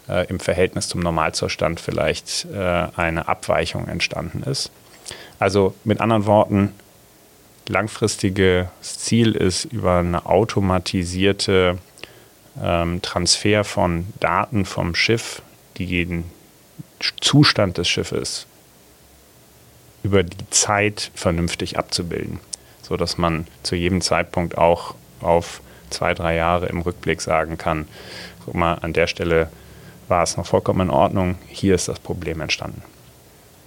äh, 0.08 0.26
im 0.28 0.40
Verhältnis 0.40 0.88
zum 0.88 1.00
Normalzustand 1.00 1.78
vielleicht 1.78 2.46
äh, 2.52 2.86
eine 2.96 3.28
Abweichung 3.28 3.88
entstanden 3.88 4.44
ist. 4.44 4.70
Also 5.38 5.74
mit 5.84 6.00
anderen 6.00 6.26
Worten, 6.26 6.72
langfristiges 7.72 8.68
Ziel 8.82 9.34
ist, 9.34 9.64
über 9.64 9.98
eine 9.98 10.26
automatisierte 10.26 11.78
ähm, 12.62 13.02
Transfer 13.02 13.64
von 13.64 14.06
Daten 14.20 14.64
vom 14.64 14.94
Schiff, 14.94 15.42
die 15.78 16.04
den 16.04 16.24
Zustand 17.20 17.78
des 17.78 17.88
Schiffes 17.88 18.46
über 20.02 20.22
die 20.22 20.50
Zeit 20.50 21.10
vernünftig 21.14 21.78
abzubilden, 21.78 22.40
sodass 22.82 23.18
man 23.18 23.46
zu 23.62 23.74
jedem 23.74 24.00
Zeitpunkt 24.00 24.58
auch 24.58 24.94
auf 25.20 25.60
zwei, 25.90 26.14
drei 26.14 26.34
Jahre 26.34 26.66
im 26.66 26.80
Rückblick 26.80 27.20
sagen 27.20 27.58
kann, 27.58 27.86
guck 28.44 28.54
mal, 28.54 28.74
an 28.74 28.92
der 28.92 29.06
Stelle 29.06 29.50
war 30.08 30.22
es 30.22 30.36
noch 30.36 30.46
vollkommen 30.46 30.88
in 30.88 30.90
Ordnung, 30.90 31.36
hier 31.48 31.74
ist 31.74 31.88
das 31.88 32.00
Problem 32.00 32.40
entstanden. 32.40 32.82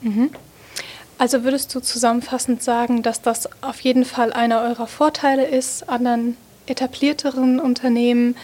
Mhm. 0.01 0.29
Also 1.17 1.43
würdest 1.43 1.73
du 1.73 1.79
zusammenfassend 1.79 2.61
sagen, 2.61 3.01
dass 3.01 3.21
das 3.21 3.49
auf 3.61 3.79
jeden 3.81 4.05
Fall 4.05 4.33
einer 4.33 4.61
eurer 4.61 4.87
Vorteile 4.87 5.45
ist, 5.45 5.87
anderen 5.87 6.35
etablierteren 6.65 7.59
Unternehmen 7.59 8.35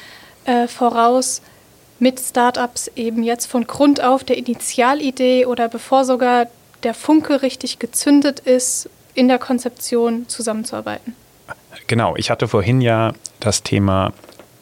äh, 0.45 0.67
voraus 0.67 1.41
mit 1.99 2.19
Startups 2.19 2.89
eben 2.95 3.23
jetzt 3.23 3.45
von 3.45 3.67
Grund 3.67 4.01
auf 4.01 4.23
der 4.23 4.37
Initialidee 4.37 5.45
oder 5.45 5.67
bevor 5.67 6.05
sogar 6.05 6.47
der 6.83 6.93
Funke 6.93 7.41
richtig 7.41 7.79
gezündet 7.79 8.39
ist, 8.39 8.89
in 9.13 9.27
der 9.27 9.37
Konzeption 9.37 10.27
zusammenzuarbeiten? 10.27 11.15
Genau, 11.87 12.15
ich 12.15 12.31
hatte 12.31 12.47
vorhin 12.47 12.81
ja 12.81 13.13
das 13.39 13.63
Thema 13.63 14.13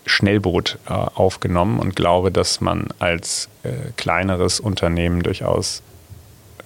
Schnellboot 0.06 0.80
äh, 0.90 0.94
aufgenommen 0.94 1.80
und 1.80 1.96
glaube, 1.96 2.32
dass 2.32 2.62
man 2.62 2.88
als 2.98 3.48
äh, 3.64 3.70
kleineres 3.96 4.60
Unternehmen 4.60 5.22
durchaus 5.22 5.84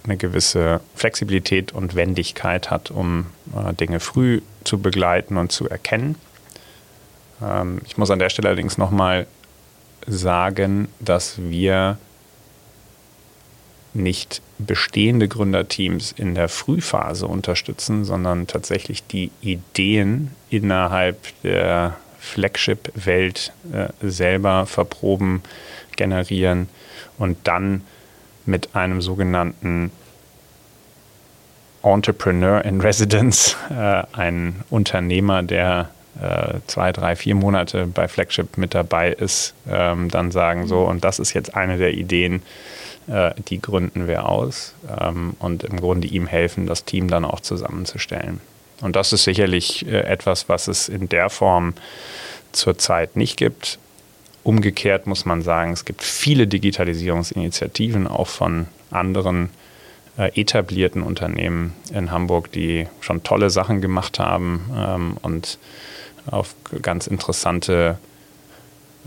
eine 0.04 0.16
gewisse 0.16 0.80
Flexibilität 0.94 1.72
und 1.72 1.94
Wendigkeit 1.94 2.70
hat, 2.70 2.90
um 2.90 3.26
äh, 3.56 3.72
Dinge 3.74 4.00
früh 4.00 4.42
zu 4.64 4.78
begleiten 4.78 5.36
und 5.36 5.50
zu 5.50 5.68
erkennen. 5.68 6.16
Ähm, 7.42 7.80
ich 7.86 7.96
muss 7.96 8.10
an 8.10 8.18
der 8.18 8.28
Stelle 8.28 8.48
allerdings 8.48 8.78
nochmal 8.78 9.26
sagen, 10.06 10.88
dass 11.00 11.38
wir 11.38 11.98
nicht 13.94 14.42
bestehende 14.58 15.28
Gründerteams 15.28 16.12
in 16.12 16.34
der 16.34 16.48
Frühphase 16.48 17.26
unterstützen, 17.26 18.04
sondern 18.04 18.46
tatsächlich 18.46 19.06
die 19.06 19.30
Ideen 19.40 20.32
innerhalb 20.50 21.18
der 21.42 21.96
Flagship-Welt 22.18 23.52
äh, 23.72 23.88
selber 24.02 24.66
verproben, 24.66 25.42
generieren 25.96 26.68
und 27.18 27.38
dann 27.44 27.82
mit 28.46 28.74
einem 28.74 29.00
sogenannten 29.00 29.90
Entrepreneur 31.82 32.64
in 32.64 32.80
Residence, 32.80 33.56
äh, 33.70 34.02
ein 34.12 34.62
Unternehmer, 34.70 35.42
der 35.42 35.90
äh, 36.20 36.60
zwei, 36.66 36.92
drei, 36.92 37.16
vier 37.16 37.34
Monate 37.34 37.86
bei 37.86 38.08
Flagship 38.08 38.56
mit 38.56 38.74
dabei 38.74 39.10
ist, 39.12 39.54
ähm, 39.68 40.08
dann 40.10 40.30
sagen 40.30 40.66
so, 40.66 40.82
und 40.84 41.04
das 41.04 41.18
ist 41.18 41.34
jetzt 41.34 41.54
eine 41.54 41.76
der 41.76 41.92
Ideen, 41.92 42.42
äh, 43.06 43.32
die 43.48 43.60
gründen 43.60 44.06
wir 44.06 44.28
aus 44.28 44.74
ähm, 45.00 45.34
und 45.40 45.64
im 45.64 45.78
Grunde 45.78 46.06
ihm 46.08 46.26
helfen, 46.26 46.66
das 46.66 46.84
Team 46.84 47.08
dann 47.08 47.24
auch 47.24 47.40
zusammenzustellen. 47.40 48.40
Und 48.80 48.96
das 48.96 49.12
ist 49.12 49.24
sicherlich 49.24 49.86
äh, 49.86 50.00
etwas, 50.00 50.48
was 50.48 50.68
es 50.68 50.88
in 50.88 51.08
der 51.08 51.30
Form 51.30 51.74
zurzeit 52.52 53.16
nicht 53.16 53.36
gibt. 53.36 53.78
Umgekehrt 54.44 55.06
muss 55.06 55.24
man 55.24 55.42
sagen, 55.42 55.72
es 55.72 55.86
gibt 55.86 56.02
viele 56.02 56.46
Digitalisierungsinitiativen 56.46 58.06
auch 58.06 58.28
von 58.28 58.66
anderen 58.90 59.48
äh, 60.18 60.38
etablierten 60.38 61.02
Unternehmen 61.02 61.72
in 61.92 62.10
Hamburg, 62.10 62.52
die 62.52 62.86
schon 63.00 63.22
tolle 63.22 63.48
Sachen 63.48 63.80
gemacht 63.80 64.18
haben 64.18 64.70
ähm, 64.76 65.16
und 65.22 65.58
auf 66.26 66.54
ganz 66.82 67.06
interessante 67.06 67.98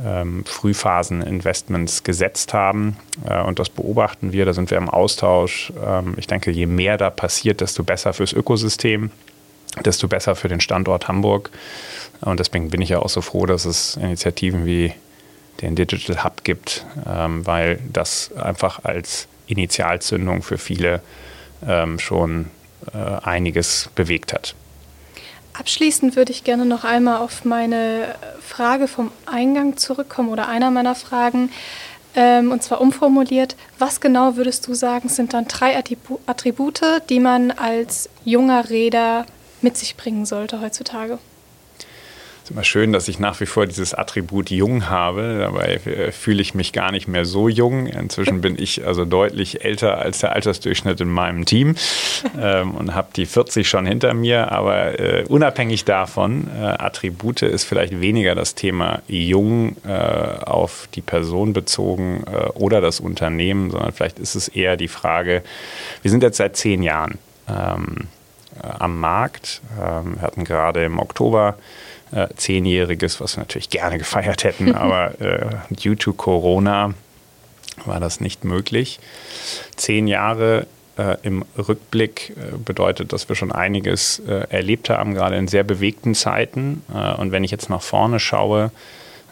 ähm, 0.03 0.43
Frühphasen-Investments 0.45 2.03
gesetzt 2.03 2.53
haben. 2.53 2.97
Äh, 3.23 3.41
und 3.43 3.59
das 3.59 3.69
beobachten 3.69 4.31
wir, 4.31 4.45
da 4.45 4.53
sind 4.53 4.71
wir 4.71 4.77
im 4.77 4.89
Austausch. 4.89 5.71
Ähm, 5.83 6.15
ich 6.17 6.27
denke, 6.27 6.49
je 6.49 6.65
mehr 6.65 6.97
da 6.97 7.09
passiert, 7.09 7.61
desto 7.61 7.83
besser 7.83 8.13
fürs 8.13 8.33
Ökosystem, 8.33 9.11
desto 9.85 10.07
besser 10.07 10.35
für 10.35 10.47
den 10.47 10.61
Standort 10.61 11.07
Hamburg. 11.07 11.51
Und 12.21 12.39
deswegen 12.39 12.69
bin 12.69 12.81
ich 12.81 12.89
ja 12.89 12.99
auch 12.99 13.09
so 13.09 13.21
froh, 13.21 13.45
dass 13.45 13.65
es 13.65 13.97
Initiativen 13.97 14.65
wie 14.65 14.93
den 15.61 15.75
Digital 15.75 16.23
Hub 16.23 16.43
gibt, 16.43 16.85
ähm, 17.07 17.45
weil 17.45 17.79
das 17.91 18.31
einfach 18.35 18.83
als 18.83 19.27
Initialzündung 19.47 20.43
für 20.43 20.57
viele 20.57 21.01
ähm, 21.67 21.99
schon 21.99 22.51
äh, 22.93 22.97
einiges 22.97 23.89
bewegt 23.95 24.33
hat. 24.33 24.55
Abschließend 25.53 26.15
würde 26.15 26.31
ich 26.31 26.43
gerne 26.43 26.65
noch 26.65 26.83
einmal 26.83 27.17
auf 27.17 27.43
meine 27.43 28.15
Frage 28.41 28.87
vom 28.87 29.11
Eingang 29.25 29.77
zurückkommen 29.77 30.29
oder 30.29 30.47
einer 30.47 30.69
meiner 30.69 30.93
Fragen. 30.93 31.49
Ähm, 32.15 32.51
und 32.51 32.61
zwar 32.61 32.79
umformuliert, 32.79 33.55
was 33.79 33.99
genau 33.99 34.35
würdest 34.35 34.67
du 34.67 34.75
sagen, 34.75 35.09
sind 35.09 35.33
dann 35.33 35.47
drei 35.47 35.75
Attribute, 35.77 36.81
die 37.09 37.19
man 37.19 37.51
als 37.51 38.09
junger 38.23 38.69
Räder 38.69 39.25
mit 39.61 39.77
sich 39.77 39.97
bringen 39.97 40.25
sollte 40.25 40.61
heutzutage? 40.61 41.17
Ist 42.47 42.51
immer 42.51 42.63
schön, 42.63 42.93
dass 42.93 43.09
ich 43.09 43.19
nach 43.19 43.41
wie 43.41 43.45
vor 43.45 43.65
dieses 43.65 43.93
Attribut 43.93 44.49
jung 44.49 44.89
habe. 44.89 45.37
Dabei 45.39 45.81
äh, 45.85 46.11
fühle 46.13 46.41
ich 46.41 46.55
mich 46.55 46.71
gar 46.71 46.93
nicht 46.93 47.05
mehr 47.05 47.25
so 47.25 47.49
jung. 47.49 47.87
Inzwischen 47.87 48.39
bin 48.39 48.57
ich 48.57 48.87
also 48.87 49.03
deutlich 49.03 49.65
älter 49.65 49.97
als 49.97 50.19
der 50.19 50.31
Altersdurchschnitt 50.31 51.01
in 51.01 51.09
meinem 51.09 51.43
Team 51.43 51.75
ähm, 52.41 52.73
und 52.75 52.95
habe 52.95 53.09
die 53.13 53.25
40 53.25 53.67
schon 53.67 53.85
hinter 53.85 54.13
mir. 54.13 54.49
Aber 54.53 54.97
äh, 54.97 55.25
unabhängig 55.27 55.83
davon, 55.83 56.47
äh, 56.57 56.63
Attribute 56.63 57.41
ist 57.41 57.65
vielleicht 57.65 57.99
weniger 57.99 58.33
das 58.33 58.55
Thema 58.55 59.01
jung 59.09 59.75
äh, 59.85 59.91
auf 59.91 60.87
die 60.95 61.01
Person 61.01 61.51
bezogen 61.51 62.23
äh, 62.31 62.45
oder 62.51 62.79
das 62.79 63.01
Unternehmen, 63.01 63.71
sondern 63.71 63.91
vielleicht 63.91 64.19
ist 64.19 64.35
es 64.35 64.47
eher 64.47 64.77
die 64.77 64.87
Frage, 64.87 65.43
wir 66.01 66.11
sind 66.11 66.23
jetzt 66.23 66.37
seit 66.37 66.55
zehn 66.55 66.81
Jahren 66.81 67.17
ähm, 67.49 68.07
äh, 68.63 68.67
am 68.79 69.01
Markt. 69.01 69.61
Ähm, 69.77 70.15
wir 70.15 70.21
hatten 70.21 70.45
gerade 70.45 70.85
im 70.85 70.97
Oktober 70.97 71.57
äh, 72.11 72.27
Zehnjähriges, 72.35 73.19
was 73.21 73.35
wir 73.37 73.41
natürlich 73.41 73.69
gerne 73.69 73.97
gefeiert 73.97 74.43
hätten, 74.43 74.75
aber 74.75 75.19
äh, 75.21 75.55
due 75.69 75.97
to 75.97 76.13
Corona 76.13 76.93
war 77.85 77.99
das 77.99 78.19
nicht 78.19 78.43
möglich. 78.43 78.99
Zehn 79.75 80.07
Jahre 80.07 80.67
äh, 80.97 81.17
im 81.23 81.45
Rückblick 81.57 82.31
äh, 82.31 82.57
bedeutet, 82.57 83.13
dass 83.13 83.29
wir 83.29 83.35
schon 83.35 83.51
einiges 83.51 84.19
äh, 84.27 84.47
erlebt 84.49 84.89
haben, 84.89 85.13
gerade 85.13 85.37
in 85.37 85.47
sehr 85.47 85.63
bewegten 85.63 86.15
Zeiten. 86.15 86.83
Äh, 86.93 87.13
und 87.15 87.31
wenn 87.31 87.43
ich 87.43 87.51
jetzt 87.51 87.69
nach 87.69 87.81
vorne 87.81 88.19
schaue, 88.19 88.71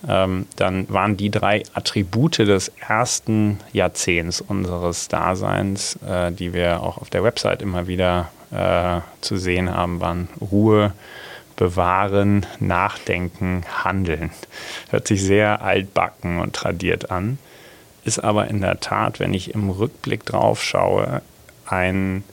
ähm, 0.08 0.46
dann 0.56 0.88
waren 0.90 1.18
die 1.18 1.32
drei 1.32 1.64
Attribute 1.74 2.38
des 2.40 2.72
ersten 2.88 3.60
Jahrzehnts 3.74 4.42
unseres 4.42 5.08
Daseins, 5.08 5.98
äh, 6.08 6.32
die 6.32 6.54
wir 6.54 6.84
auch 6.84 6.98
auf 6.98 7.10
der 7.10 7.24
Website 7.24 7.62
immer 7.62 7.88
wieder 7.88 8.30
äh, 8.52 9.02
zu 9.22 9.38
sehen 9.38 9.74
haben, 9.74 10.00
waren 10.02 10.30
Ruhe, 10.40 10.94
bewahren, 11.56 12.46
nachdenken, 12.60 13.64
handeln. 13.84 14.32
Hört 14.90 15.08
sich 15.08 15.22
sehr 15.22 15.62
altbacken 15.62 16.40
und 16.40 16.54
tradiert 16.54 17.12
an, 17.12 17.38
ist 18.04 18.20
aber 18.20 18.48
in 18.48 18.62
der 18.62 18.80
Tat, 18.80 19.20
wenn 19.20 19.34
ich 19.34 19.54
im 19.54 19.70
Rückblick 19.70 20.26
drauf 20.26 20.64
schaue, 20.64 21.22
ein 21.66 22.24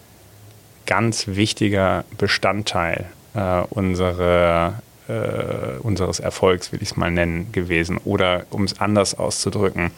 ganz 0.86 1.28
wichtiger 1.28 2.04
Bestandteil 2.18 3.06
äh, 3.34 3.62
unsere, 3.70 4.74
äh, 5.08 5.78
unseres 5.80 6.20
Erfolgs, 6.20 6.72
will 6.72 6.82
ich 6.82 6.90
es 6.90 6.96
mal 6.96 7.10
nennen, 7.10 7.50
gewesen. 7.52 7.98
Oder 8.04 8.44
um 8.50 8.64
es 8.64 8.80
anders 8.80 9.14
auszudrücken, 9.14 9.90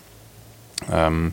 ähm, 0.92 1.32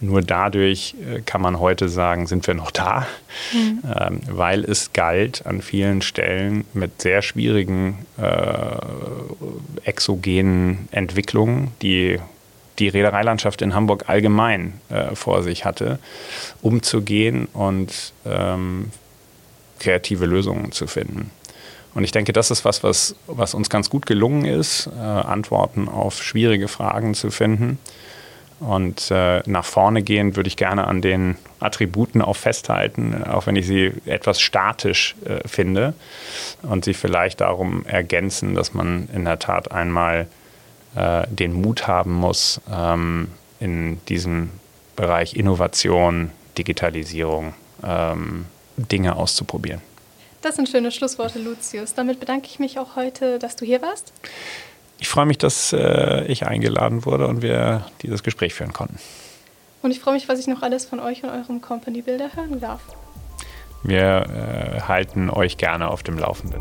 nur 0.00 0.22
dadurch 0.22 0.94
äh, 0.94 1.20
kann 1.20 1.40
man 1.40 1.58
heute 1.58 1.88
sagen, 1.88 2.26
sind 2.26 2.46
wir 2.46 2.54
noch 2.54 2.70
da, 2.70 3.06
mhm. 3.52 3.82
ähm, 3.98 4.20
weil 4.28 4.64
es 4.64 4.92
galt 4.92 5.46
an 5.46 5.62
vielen 5.62 6.02
Stellen 6.02 6.64
mit 6.72 7.02
sehr 7.02 7.22
schwierigen 7.22 8.06
äh, 8.16 8.76
exogenen 9.84 10.88
Entwicklungen, 10.92 11.72
die 11.82 12.20
die 12.78 12.88
Reedereilandschaft 12.88 13.60
in 13.62 13.74
Hamburg 13.74 14.04
allgemein 14.08 14.74
äh, 14.88 15.14
vor 15.14 15.42
sich 15.42 15.64
hatte, 15.64 15.98
umzugehen 16.62 17.46
und 17.52 18.12
ähm, 18.24 18.90
kreative 19.80 20.26
Lösungen 20.26 20.72
zu 20.72 20.86
finden. 20.86 21.30
Und 21.94 22.04
ich 22.04 22.12
denke, 22.12 22.32
das 22.32 22.50
ist 22.50 22.64
was, 22.64 22.84
was, 22.84 23.16
was 23.26 23.54
uns 23.54 23.70
ganz 23.70 23.90
gut 23.90 24.06
gelungen 24.06 24.44
ist, 24.44 24.88
äh, 24.96 25.00
Antworten 25.00 25.88
auf 25.88 26.22
schwierige 26.22 26.68
Fragen 26.68 27.14
zu 27.14 27.30
finden. 27.30 27.78
Und 28.60 29.10
äh, 29.10 29.42
nach 29.46 29.64
vorne 29.64 30.02
gehen 30.02 30.34
würde 30.34 30.48
ich 30.48 30.56
gerne 30.56 30.86
an 30.86 31.00
den 31.00 31.36
Attributen 31.60 32.22
auch 32.22 32.36
festhalten, 32.36 33.22
auch 33.24 33.46
wenn 33.46 33.56
ich 33.56 33.66
sie 33.66 33.92
etwas 34.04 34.40
statisch 34.40 35.14
äh, 35.24 35.46
finde 35.46 35.94
und 36.62 36.84
sie 36.84 36.94
vielleicht 36.94 37.40
darum 37.40 37.86
ergänzen, 37.86 38.54
dass 38.54 38.74
man 38.74 39.08
in 39.12 39.24
der 39.24 39.38
Tat 39.38 39.70
einmal 39.70 40.26
äh, 40.96 41.26
den 41.28 41.52
Mut 41.52 41.86
haben 41.86 42.12
muss, 42.12 42.60
ähm, 42.72 43.28
in 43.60 44.00
diesem 44.06 44.50
Bereich 44.96 45.34
Innovation, 45.34 46.32
Digitalisierung 46.56 47.54
ähm, 47.84 48.46
Dinge 48.76 49.16
auszuprobieren. 49.16 49.80
Das 50.42 50.56
sind 50.56 50.68
schöne 50.68 50.90
Schlussworte, 50.92 51.38
Lucius. 51.40 51.94
Damit 51.94 52.20
bedanke 52.20 52.46
ich 52.46 52.58
mich 52.58 52.78
auch 52.78 52.96
heute, 52.96 53.38
dass 53.38 53.56
du 53.56 53.64
hier 53.64 53.82
warst. 53.82 54.12
Ich 55.00 55.08
freue 55.08 55.26
mich, 55.26 55.38
dass 55.38 55.72
äh, 55.72 56.24
ich 56.26 56.46
eingeladen 56.46 57.04
wurde 57.04 57.26
und 57.28 57.42
wir 57.42 57.86
dieses 58.02 58.22
Gespräch 58.22 58.54
führen 58.54 58.72
konnten. 58.72 58.98
Und 59.82 59.92
ich 59.92 60.00
freue 60.00 60.14
mich, 60.14 60.28
was 60.28 60.40
ich 60.40 60.48
noch 60.48 60.62
alles 60.62 60.86
von 60.86 60.98
euch 60.98 61.22
und 61.22 61.30
eurem 61.30 61.60
Company 61.60 62.02
Builder 62.02 62.30
hören 62.34 62.60
darf. 62.60 62.80
Wir 63.84 64.26
äh, 64.76 64.80
halten 64.82 65.30
euch 65.30 65.56
gerne 65.56 65.88
auf 65.88 66.02
dem 66.02 66.18
Laufenden. 66.18 66.60